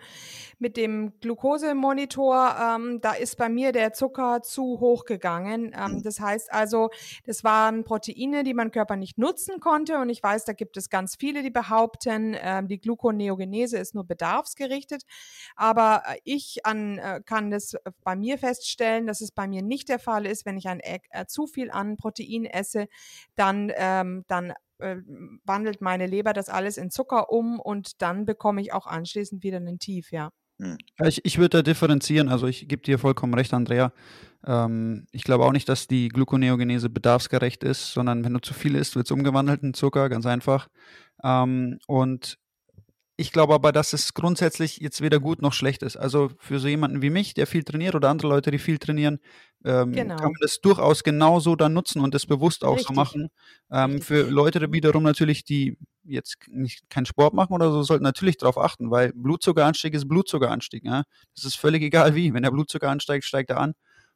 [0.60, 5.74] mit dem Glukosemonitor, ähm, da ist bei mir der Zucker zu hoch gegangen.
[5.74, 6.90] Ähm, das heißt also,
[7.26, 10.90] das waren Proteine, die mein Körper nicht nutzen konnte und ich weiß, da gibt es
[10.90, 15.04] ganz viele, die behaupten, ähm, die Gluconeogenese ist nur bedarfsgerichtet,
[15.56, 19.88] aber äh, ich an, äh, kann das bei mir feststellen, dass es bei mir nicht
[19.88, 22.90] der Fall ist, wenn ich ein, äh, zu viel an Protein esse,
[23.38, 23.72] dann
[24.02, 24.98] ähm, dann äh,
[25.46, 29.58] wandelt meine Leber das alles in Zucker um und dann bekomme ich auch anschließend wieder
[29.58, 30.32] einen Tief, ja.
[30.60, 32.30] hm, Ja, ich, ich würde da differenzieren.
[32.30, 33.94] Also ich gebe dir vollkommen recht, Andrea.
[34.46, 38.76] Ähm, ich glaube auch nicht, dass die Gluconeogenese bedarfsgerecht ist, sondern wenn du zu viel
[38.76, 40.68] isst, wird es umgewandelt in Zucker, ganz einfach.
[41.24, 42.38] Ähm, und
[43.18, 45.96] ich glaube aber, dass es grundsätzlich jetzt weder gut noch schlecht ist.
[45.96, 49.20] Also für so jemanden wie mich, der viel trainiert oder andere Leute, die viel trainieren,
[49.64, 50.22] ähm, kann Genau.
[50.22, 52.96] man das durchaus genauso dann nutzen und das bewusst auch so Richtig.
[52.96, 53.30] machen.
[53.72, 58.38] Ähm, für Leute wiederum natürlich, die jetzt nicht keinen Sport machen oder so, sollten natürlich
[58.38, 60.84] darauf achten, weil Blutzuckeranstieg ist Blutzuckeranstieg.
[60.84, 61.04] Ja?
[61.36, 62.34] Das ist völlig egal wie.
[62.34, 63.74] Wenn der Blutzucker ansteigt, steigt er an.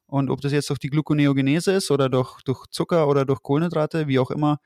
[0.08, 4.08] Und ob das jetzt durch die Gluconeogenese ist oder durch, durch Zucker oder durch Kohlenhydrate,
[4.08, 4.60] wie auch immer,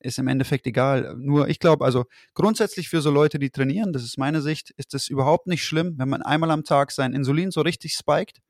[0.00, 1.16] ist im Endeffekt egal.
[1.18, 4.94] Nur ich glaube, also grundsätzlich für so Leute, die trainieren, das ist meine Sicht, ist
[4.94, 8.40] es überhaupt nicht schlimm, wenn man einmal am Tag sein Insulin so richtig spiked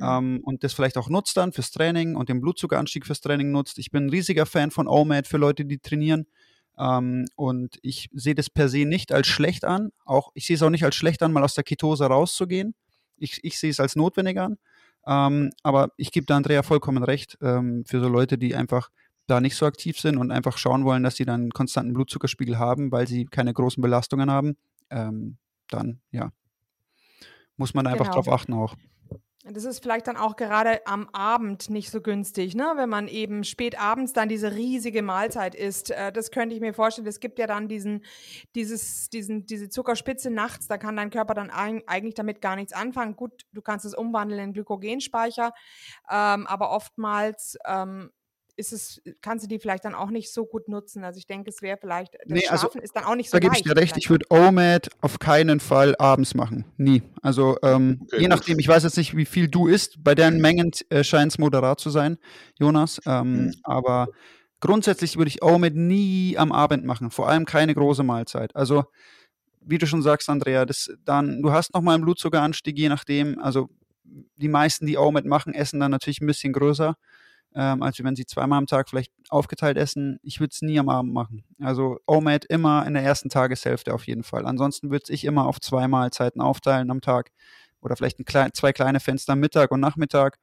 [0.00, 3.78] ähm, und das vielleicht auch nutzt dann fürs Training und den Blutzuckeranstieg fürs Training nutzt.
[3.78, 6.26] Ich bin ein riesiger Fan von OMAD für Leute, die trainieren.
[6.78, 9.92] Ähm, und ich sehe das per se nicht als schlecht an.
[10.04, 12.74] Auch ich sehe es auch nicht als schlecht an, mal aus der Ketose rauszugehen.
[13.18, 14.58] Ich, ich sehe es als notwendig an.
[15.06, 18.88] Ähm, aber ich gebe da Andrea vollkommen recht, ähm, für so Leute, die einfach
[19.26, 22.58] da nicht so aktiv sind und einfach schauen wollen, dass sie dann einen konstanten Blutzuckerspiegel
[22.58, 24.56] haben, weil sie keine großen Belastungen haben,
[24.90, 25.36] ähm,
[25.68, 26.32] dann ja,
[27.56, 28.14] muss man einfach Genau.
[28.16, 28.76] drauf achten auch.
[29.44, 32.74] Das ist vielleicht dann auch gerade am Abend nicht so günstig, ne?
[32.76, 35.90] wenn man eben spät abends dann diese riesige Mahlzeit isst.
[35.90, 37.08] Äh, das könnte ich mir vorstellen.
[37.08, 38.04] Es gibt ja dann diesen,
[38.54, 42.72] dieses, diesen, diese Zuckerspitze nachts, da kann dein Körper dann eig- eigentlich damit gar nichts
[42.72, 43.16] anfangen.
[43.16, 45.52] Gut, du kannst es umwandeln in Glykogenspeicher,
[46.08, 48.12] ähm, aber oftmals ähm,
[48.56, 51.04] ist es, kannst du die vielleicht dann auch nicht so gut nutzen.
[51.04, 53.36] Also ich denke, es wäre vielleicht, das Nee, also, Schlafen ist dann auch nicht so
[53.36, 56.64] Da gebe ich dir recht, ich würde OMAD auf keinen Fall abends machen.
[56.76, 57.02] Nie.
[57.22, 58.28] Also ähm, Okay, je gut.
[58.28, 60.02] nachdem, ich weiß jetzt nicht, wie viel du isst.
[60.04, 62.18] Bei deinen Mengen äh, scheint es moderat zu sein,
[62.58, 63.00] Jonas.
[63.06, 63.52] Ähm, Mhm.
[63.64, 64.08] Aber
[64.60, 67.10] grundsätzlich würde ich OMAD nie am Abend machen.
[67.10, 68.54] Vor allem keine große Mahlzeit.
[68.54, 68.84] Also
[69.64, 73.38] wie du schon sagst, Andrea, das dann, du hast nochmal einen Blutzuckeranstieg, je nachdem.
[73.38, 73.70] Also
[74.36, 76.96] die meisten, die OMAD machen, essen dann natürlich ein bisschen größer,
[77.54, 80.18] ähm, als wenn sie zweimal am Tag vielleicht aufgeteilt essen.
[80.22, 81.44] Ich würde es nie am Abend machen.
[81.60, 84.46] Also OMAD immer in der ersten Tageshälfte auf jeden Fall.
[84.46, 87.30] Ansonsten würde ich immer auf zwei Mahlzeiten aufteilen am Tag
[87.80, 90.38] oder vielleicht ein klein, zwei kleine Fenster Mittag und Nachmittag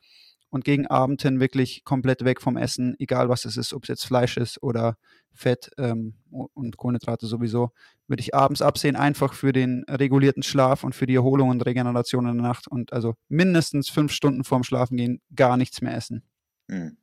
[0.50, 3.90] und gegen Abend hin wirklich komplett weg vom Essen, egal was es ist, ob es
[3.90, 4.98] jetzt Fleisch ist oder
[5.34, 7.72] Fett ähm, und Kohlenhydrate sowieso,
[8.08, 12.28] würde ich abends absehen, einfach für den regulierten Schlaf und für die Erholung und Regeneration
[12.28, 16.24] in der Nacht und also mindestens fünf Stunden vorm Schlafen gehen gar nichts mehr essen.
[16.70, 16.98] Hm.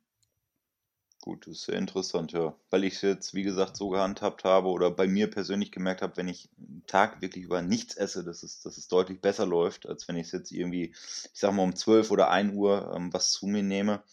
[1.27, 2.55] Gut, das ist sehr interessant, ja.
[2.69, 6.15] Weil ich es jetzt, wie gesagt, so gehandhabt habe oder bei mir persönlich gemerkt habe,
[6.15, 9.89] wenn ich einen Tag wirklich über nichts esse, dass es, dass es deutlich besser läuft,
[9.89, 13.11] als wenn ich es jetzt irgendwie, ich sag mal, um 12 oder 1 Uhr ähm,
[13.11, 14.03] was zu mir nehme.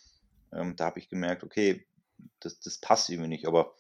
[0.53, 1.87] Ähm, da habe ich gemerkt, okay,
[2.41, 3.77] das, das passt irgendwie nicht, aber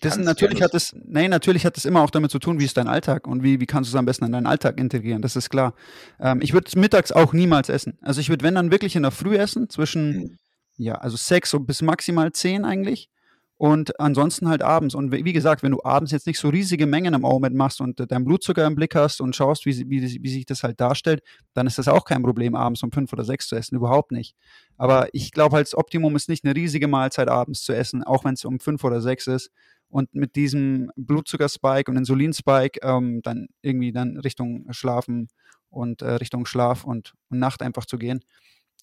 [0.00, 2.76] Das natürlich hat es, nee, natürlich hat es immer auch damit zu tun, wie ist
[2.76, 5.36] dein Alltag und wie, wie kannst du es am besten in deinen Alltag integrieren, das
[5.36, 5.72] ist klar.
[6.18, 7.96] Ähm, ich würde es mittags auch niemals essen.
[8.02, 10.38] Also ich würde, wenn dann wirklich in der Früh essen, zwischen, Hm.
[10.76, 13.10] Ja, also sechs und bis maximal zehn eigentlich.
[13.58, 14.94] Und ansonsten halt abends.
[14.94, 17.98] Und wie gesagt, wenn du abends jetzt nicht so riesige Mengen im OMAD machst und
[17.98, 21.22] äh, deinen Blutzucker im Blick hast und schaust, wie, wie, wie sich das halt darstellt,
[21.54, 23.76] dann ist das auch kein Problem, abends um fünf oder sechs zu essen.
[23.76, 24.34] Überhaupt nicht.
[24.76, 28.24] Aber ich glaube halt, das Optimum ist nicht eine riesige Mahlzeit abends zu essen, auch
[28.24, 29.50] wenn es um fünf oder sechs ist.
[29.88, 35.28] Und mit diesem Blutzuckerspike und Insulinspike ähm, dann irgendwie dann Richtung Schlafen
[35.70, 38.20] und äh, Richtung Schlaf und, und Nacht einfach zu gehen.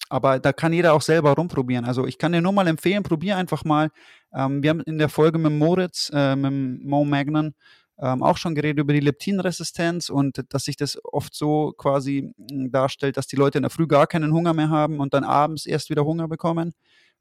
[0.08, 1.84] Aber da kann jeder auch selber rumprobieren.
[1.84, 3.90] Also ich kann dir nur mal empfehlen, probier einfach mal.
[4.34, 7.54] Ähm, wir haben in der Folge mit Moritz, äh, mit Mo Magnan,
[7.98, 12.68] ähm, auch schon geredet über die Leptinresistenz und dass sich das oft so quasi mh,
[12.70, 15.64] darstellt, dass die Leute in der Früh gar keinen Hunger mehr haben und dann abends
[15.66, 16.74] erst wieder Hunger bekommen.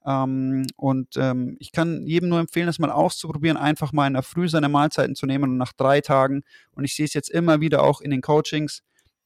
[0.06, 4.24] Ähm, und ähm, ich kann jedem nur empfehlen, das mal auszuprobieren, einfach mal in der
[4.24, 6.41] Früh seine Mahlzeiten zu nehmen und nach drei Tagen,
[6.72, 8.82] und ich sehe es jetzt immer wieder auch in den Coachings,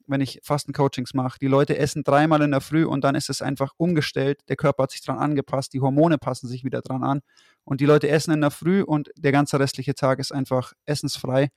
[0.08, 3.41] wenn ich Fastencoachings mache, die Leute essen dreimal in der Früh und dann ist es
[3.41, 7.22] einfach umgestellt, der Körper hat sich dran angepasst, die Hormone passen sich wieder dran an
[7.64, 11.49] und die Leute essen in der Früh und der ganze restliche Tag ist einfach essensfrei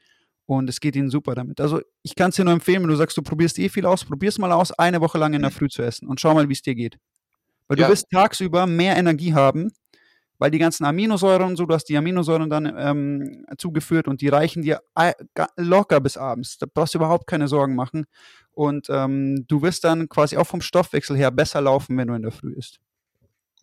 [0.46, 1.60] und es geht ihnen super damit.
[1.60, 4.04] Also ich kann es dir nur empfehlen, wenn du sagst, du probierst eh viel aus,
[4.04, 6.52] probier's mal aus, eine Woche lang in der Früh zu essen und schau mal, wie
[6.54, 6.98] es dir geht.
[7.68, 7.86] Weil Ja.
[7.86, 9.70] du wirst tagsüber mehr Energie haben,
[10.40, 14.28] weil die ganzen Aminosäuren und so, du hast die Aminosäuren dann ähm, zugeführt und die
[14.28, 14.80] reichen dir
[15.56, 16.56] locker bis abends.
[16.56, 18.06] Da brauchst du überhaupt keine Sorgen machen.
[18.52, 22.22] Und ähm, du wirst dann quasi auch vom Stoffwechsel her besser laufen, wenn du in
[22.22, 22.80] der Früh isst.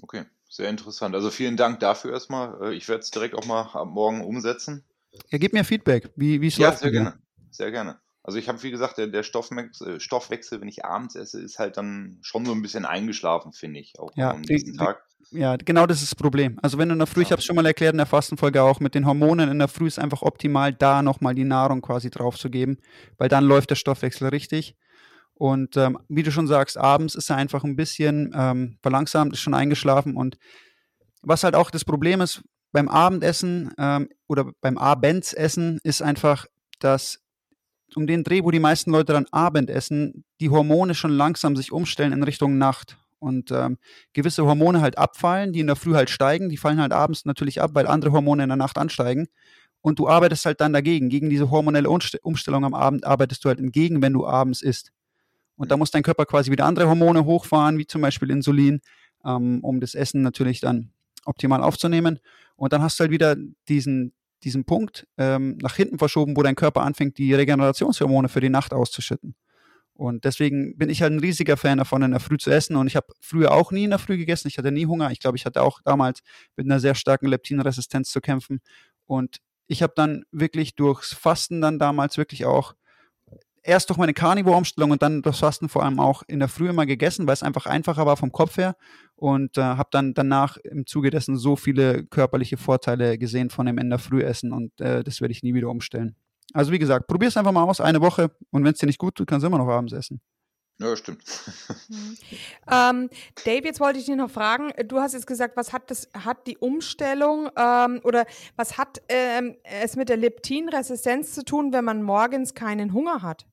[0.03, 1.15] Okay, sehr interessant.
[1.15, 2.55] Also vielen Dank dafür erstmal.
[2.61, 4.85] Äh, ich werde es direkt auch mal ab morgen umsetzen.
[5.29, 6.81] Ja, gib mir Feedback, wie es ja, läuft.
[6.81, 7.17] Sehr gerne,
[7.49, 7.99] sehr gerne.
[8.27, 11.59] Also ich habe, wie gesagt, der, der Stoffwechsel, äh, Stoffwechsel, wenn ich abends esse, ist
[11.59, 15.01] halt dann schon so ein bisschen eingeschlafen, finde ich, auch ja, am nächsten die, Tag.
[15.31, 16.59] Ja, genau das ist das Problem.
[16.61, 17.27] Also wenn du in der Früh, ja.
[17.27, 19.69] ich habe es schon mal erklärt in der Fastenfolge auch, mit den Hormonen in der
[19.69, 22.79] Früh ist einfach optimal, da nochmal die Nahrung quasi drauf zu geben,
[23.17, 24.75] weil dann läuft der Stoffwechsel richtig.
[25.33, 29.39] Und ähm, wie du schon sagst, abends ist er einfach ein bisschen ähm, verlangsamt, ist
[29.39, 30.17] schon eingeschlafen.
[30.17, 30.37] Und
[31.21, 36.45] was halt auch das Problem ist beim Abendessen ähm, oder beim Abendsessen, ist einfach,
[36.79, 37.21] dass
[37.95, 42.13] um den Dreh, wo die meisten Leute dann Abendessen, die Hormone schon langsam sich umstellen
[42.13, 42.97] in Richtung Nacht.
[43.19, 43.77] Und ähm,
[44.13, 47.61] gewisse Hormone halt abfallen, die in der Früh halt steigen, die fallen halt abends natürlich
[47.61, 49.27] ab, weil andere Hormone in der Nacht ansteigen.
[49.81, 51.09] Und du arbeitest halt dann dagegen.
[51.09, 54.91] Gegen diese hormonelle Umstellung am Abend arbeitest du halt entgegen, wenn du abends isst.
[55.55, 58.81] Und da muss dein Körper quasi wieder andere Hormone hochfahren, wie zum Beispiel Insulin,
[59.25, 60.91] ähm, um das Essen natürlich dann
[61.25, 62.19] optimal aufzunehmen.
[62.55, 63.35] Und dann hast du halt wieder
[63.67, 64.13] diesen,
[64.43, 68.73] diesen Punkt ähm, nach hinten verschoben, wo dein Körper anfängt, die Regenerationshormone für die Nacht
[68.73, 69.35] auszuschütten.
[69.93, 72.75] Und deswegen bin ich halt ein riesiger Fan davon, in der Früh zu essen.
[72.75, 74.47] Und ich habe früher auch nie in der Früh gegessen.
[74.47, 75.09] Ich hatte nie Hunger.
[75.09, 76.21] Ich glaube, ich hatte auch damals
[76.55, 78.59] mit einer sehr starken Leptinresistenz zu kämpfen.
[79.07, 82.75] Und ich habe dann wirklich durchs Fasten dann damals wirklich auch
[83.63, 86.85] erst durch meine Carnivore-Umstellung und dann das Fasten vor allem auch in der Früh immer
[86.85, 88.75] gegessen, weil es einfach einfacher war vom Kopf her
[89.17, 93.77] und äh, habe dann danach im Zuge dessen so viele körperliche Vorteile gesehen von dem
[93.77, 96.15] in der Früh essen und äh, das werde ich nie wieder umstellen.
[96.53, 98.99] Also wie gesagt, probier es einfach mal aus, eine Woche und wenn es dir nicht
[98.99, 100.21] gut tut, kannst du immer noch abends essen.
[100.79, 101.23] Ja, stimmt.
[101.89, 102.17] Mhm.
[102.69, 103.09] Ähm,
[103.45, 104.71] Dave, jetzt wollte ich dich noch fragen.
[104.87, 108.25] Du hast jetzt gesagt, was hat das, hat die Umstellung ähm, oder
[108.57, 113.47] was hat ähm, es mit der Leptinresistenz zu tun, wenn man morgens keinen Hunger hat?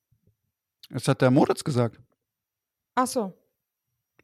[0.90, 2.00] Das hat der Moritz gesagt.
[2.96, 3.32] Ach so.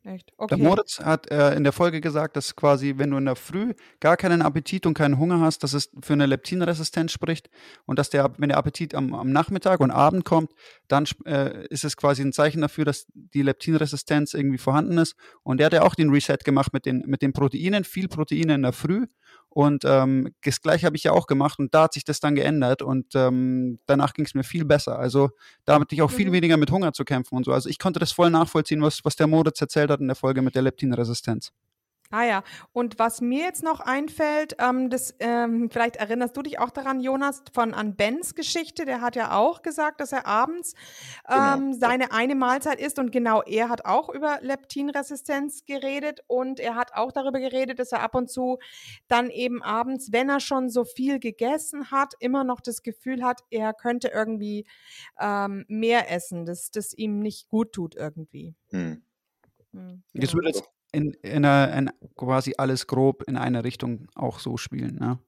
[0.02, 0.32] Echt?
[0.38, 0.56] Okay.
[0.56, 3.74] Der Moritz hat äh, in der Folge gesagt, dass quasi, wenn du in der Früh
[4.00, 7.50] gar keinen Appetit und keinen Hunger hast, dass es für eine Leptinresistenz spricht
[7.84, 10.52] und dass der, wenn der Appetit am, am Nachmittag und Abend kommt,
[10.88, 15.16] dann äh, ist es quasi ein Zeichen dafür, dass die Leptinresistenz irgendwie vorhanden ist.
[15.42, 18.54] Und der hat ja auch den Reset gemacht mit den, mit den Proteinen, viel Proteine
[18.54, 19.06] in der Früh
[19.52, 22.36] und ähm, das gleiche habe ich ja auch gemacht und da hat sich das dann
[22.36, 24.98] geändert und ähm, danach ging es mir viel besser.
[24.98, 25.30] Also
[25.64, 26.32] da hatte ich auch viel mhm.
[26.32, 27.52] weniger mit Hunger zu kämpfen und so.
[27.52, 30.40] Also ich konnte das voll nachvollziehen, was, was der Moritz erzählt hat in der Folge
[30.40, 31.52] mit der Leptinresistenz.
[32.12, 32.42] Ah ja,
[32.72, 36.98] und was mir jetzt noch einfällt, ähm, das, ähm, vielleicht erinnerst du dich auch daran,
[36.98, 40.74] Jonas, von an Bens Geschichte, der hat ja auch gesagt, dass er abends
[41.28, 41.54] genau.
[41.54, 41.78] ähm, genau.
[41.78, 46.94] seine eine Mahlzeit isst und genau er hat auch über Leptinresistenz geredet und er hat
[46.94, 48.58] auch darüber geredet, dass er ab und zu
[49.06, 53.44] dann eben abends, wenn er schon so viel gegessen hat, immer noch das Gefühl hat,
[53.50, 54.66] er könnte irgendwie
[55.20, 58.56] ähm, mehr essen, dass das ihm nicht gut tut irgendwie.
[58.70, 59.04] Hm.
[59.72, 60.24] Hm, genau.
[60.24, 64.56] Das würde jetzt in, in, einer, in quasi alles grob in eine Richtung auch so
[64.56, 64.96] spielen.
[64.96, 65.18] Ne?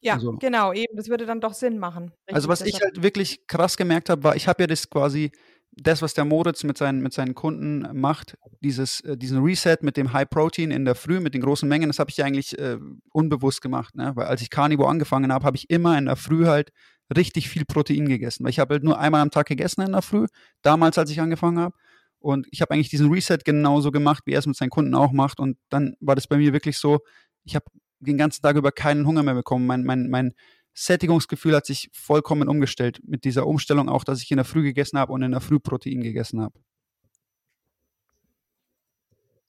[0.00, 0.96] Ja, also, genau, eben.
[0.96, 2.04] Das würde dann doch Sinn machen.
[2.04, 5.30] Richtig, also was ich halt wirklich krass gemerkt habe, war, ich habe ja das quasi,
[5.72, 9.96] das, was der Moritz mit seinen, mit seinen Kunden macht, dieses, äh, diesen Reset mit
[9.96, 12.58] dem High Protein in der Früh, mit den großen Mengen, das habe ich ja eigentlich
[12.58, 12.78] äh,
[13.12, 13.94] unbewusst gemacht.
[13.94, 14.12] Ne?
[14.14, 16.70] Weil als ich Carnivore angefangen habe, habe ich immer in der Früh halt
[17.14, 18.44] richtig viel Protein gegessen.
[18.44, 20.26] Weil ich habe halt nur einmal am Tag gegessen in der Früh,
[20.62, 21.74] damals, als ich angefangen habe.
[22.20, 25.12] Und ich habe eigentlich diesen Reset genauso gemacht, wie er es mit seinen Kunden auch
[25.12, 25.40] macht.
[25.40, 27.00] Und dann war das bei mir wirklich so,
[27.44, 27.64] ich habe
[27.98, 29.66] den ganzen Tag über keinen Hunger mehr bekommen.
[29.66, 30.34] Mein, mein, mein
[30.74, 34.98] Sättigungsgefühl hat sich vollkommen umgestellt mit dieser Umstellung auch, dass ich in der Früh gegessen
[34.98, 36.58] habe und in der Früh Protein gegessen habe.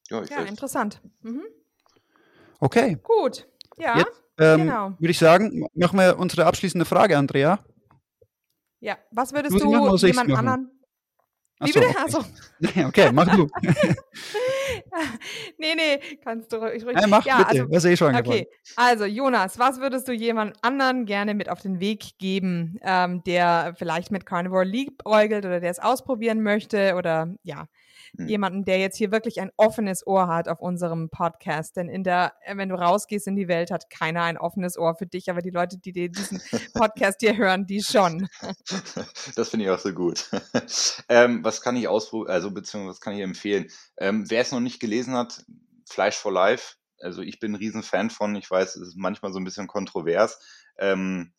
[0.10, 1.02] Ja, ja interessant.
[1.22, 1.44] Mhm.
[2.60, 2.98] Okay.
[3.04, 3.48] Gut.
[3.78, 4.94] Ja, Jetzt ähm, genau.
[5.00, 7.64] würde ich sagen, machen wir unsere abschließende Frage, Andrea.
[8.80, 10.81] Ja, was würdest du, du jemand anderen
[11.62, 11.88] wie bitte?
[11.88, 11.97] Okay.
[11.97, 12.24] Achso.
[12.88, 13.47] okay, mach du.
[15.57, 16.84] nee, nee, kannst du ruhig.
[16.84, 20.55] Ja, mach ja, bitte, also, das eh schon Okay, also Jonas, was würdest du jemand
[20.62, 25.72] anderen gerne mit auf den Weg geben, ähm, der vielleicht mit Carnivore liebäugelt oder der
[25.72, 27.68] es ausprobieren möchte oder ja,
[28.18, 28.28] hm.
[28.28, 31.76] jemanden, der jetzt hier wirklich ein offenes Ohr hat auf unserem Podcast.
[31.76, 34.95] Denn in der, äh, wenn du rausgehst in die Welt, hat keiner ein offenes Ohr
[34.95, 36.41] für dich, aber die Leute, die diesen
[36.74, 38.28] Podcast hier hören, die schon.
[39.36, 40.30] Das finde ich auch so gut.
[41.09, 43.68] ähm, was kann ich ausprobieren, also beziehungsweise was kann ich empfehlen?
[43.97, 45.45] Ähm, wer es noch nicht gelesen hat,
[45.89, 46.76] Fleisch for Life.
[46.99, 50.39] Also ich bin ein Riesenfan von, ich weiß, es ist manchmal so ein bisschen kontrovers.
[50.78, 51.34] Ähm,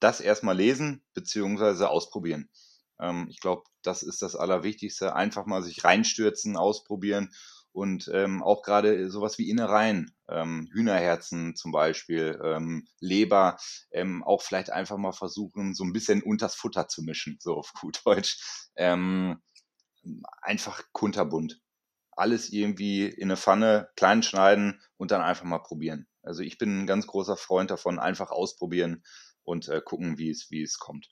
[0.00, 2.48] das erstmal lesen, beziehungsweise ausprobieren.
[3.00, 5.14] Ähm, ich glaube, das ist das Allerwichtigste.
[5.14, 7.30] Einfach mal sich reinstürzen, ausprobieren
[7.72, 13.56] Und ähm, auch gerade sowas wie Innereien, ähm, Hühnerherzen zum Beispiel, ähm, Leber,
[13.92, 17.72] ähm, auch vielleicht einfach mal versuchen, so ein bisschen unters Futter zu mischen, so auf
[17.80, 18.38] gut Deutsch.
[18.76, 19.40] Ähm,
[20.42, 21.60] einfach kunterbunt.
[22.12, 26.08] Alles irgendwie in eine Pfanne, klein schneiden und dann einfach mal probieren.
[26.22, 29.04] Also ich bin ein ganz großer Freund davon, einfach ausprobieren
[29.44, 31.08] und äh, gucken, wie es, wie es kommt.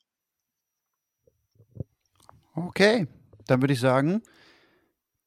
[2.57, 3.07] Okay,
[3.47, 4.23] dann würde ich sagen,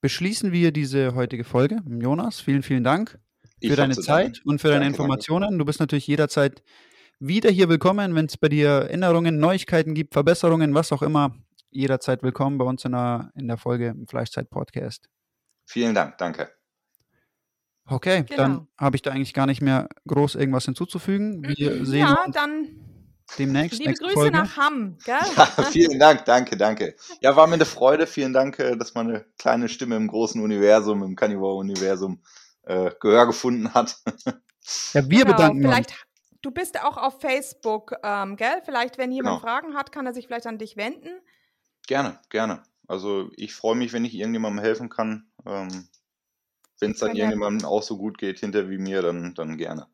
[0.01, 1.80] beschließen wir diese heutige Folge.
[1.88, 3.19] Jonas, vielen, vielen Dank
[3.61, 4.49] für Ich deine Zeit danken.
[4.49, 5.03] und für deine Danke, danke.
[5.03, 5.59] Informationen.
[5.59, 6.63] Du bist natürlich jederzeit
[7.19, 11.36] wieder hier willkommen, wenn es bei dir Änderungen, Neuigkeiten gibt, Verbesserungen, was auch immer.
[11.69, 15.07] Jederzeit willkommen bei uns in der, in der Folge im Fleischzeit-Podcast.
[15.67, 16.49] Vielen Dank, danke.
[17.86, 18.67] Okay, dann Genau.
[18.77, 21.43] habe ich da eigentlich gar nicht mehr groß irgendwas hinzuzufügen.
[21.47, 22.67] Wir sehen Ja, uns dann
[23.38, 23.80] demnächst.
[23.80, 24.32] liebe Grüße Folge.
[24.38, 25.15] nach Hamm, gell?
[25.36, 26.95] Ja, vielen Dank, danke, danke.
[27.21, 28.07] Ja, war mir eine Freude.
[28.07, 32.21] Vielen Dank, äh, dass meine kleine Stimme im großen Universum, im Carnivore-Universum
[32.63, 33.97] äh, Gehör gefunden hat.
[34.93, 35.73] Ja, wir Genau, bedanken uns.
[35.73, 36.05] vielleicht,
[36.41, 38.61] Du bist auch auf Facebook, ähm, gell?
[38.63, 39.51] Vielleicht, wenn jemand Genau.
[39.51, 41.09] Fragen hat, kann er sich vielleicht an dich wenden.
[41.88, 42.61] Gerne, gerne.
[42.88, 45.32] Also ich freue mich, wenn ich irgendjemandem helfen kann.
[45.45, 45.88] Ähm,
[46.80, 49.88] wenn es dann ja- irgendjemandem auch so gut geht hinter wie mir, dann, dann gerne.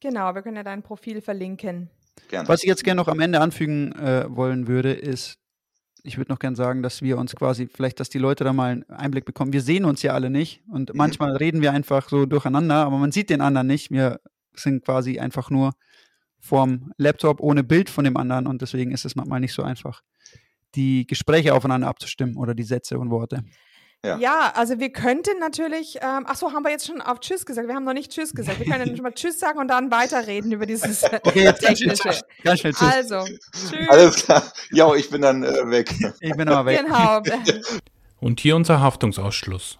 [0.00, 1.90] Genau, wir können ja dein Profil verlinken.
[2.28, 2.48] Gerne.
[2.48, 5.38] Was ich jetzt gerne noch am Ende anfügen äh, wollen würde, ist,
[6.02, 8.70] ich würde noch gerne sagen, dass wir uns quasi, vielleicht, dass die Leute da mal
[8.72, 9.52] einen Einblick bekommen.
[9.52, 10.96] Wir sehen uns ja alle nicht und Mhm.
[10.96, 13.90] manchmal reden wir einfach so durcheinander, aber man sieht den anderen nicht.
[13.90, 14.20] Wir
[14.54, 15.72] sind quasi einfach nur
[16.38, 20.02] vorm Laptop ohne Bild von dem anderen und deswegen ist es manchmal nicht so einfach,
[20.74, 23.44] die Gespräche aufeinander abzustimmen oder die Sätze und Worte.
[24.04, 24.16] Ja.
[24.16, 27.68] Ja, also wir könnten natürlich, ähm, ach so, haben wir jetzt schon auf Tschüss gesagt?
[27.68, 28.58] Wir haben noch nicht Tschüss gesagt.
[28.58, 31.78] Wir können dann schon mal Tschüss sagen und dann weiterreden über dieses Okay, jetzt ganz
[31.78, 32.08] schnell, technische.
[32.08, 32.42] tschüss.
[32.42, 32.94] ganz schnell tschüss.
[32.94, 33.88] Also, tschüss.
[33.90, 34.42] Alles klar.
[34.70, 35.92] Ja, ich bin dann äh, weg.
[36.20, 36.80] Ich bin aber weg.
[36.82, 37.20] Genau.
[38.20, 39.79] Und hier unser Haftungsausschluss.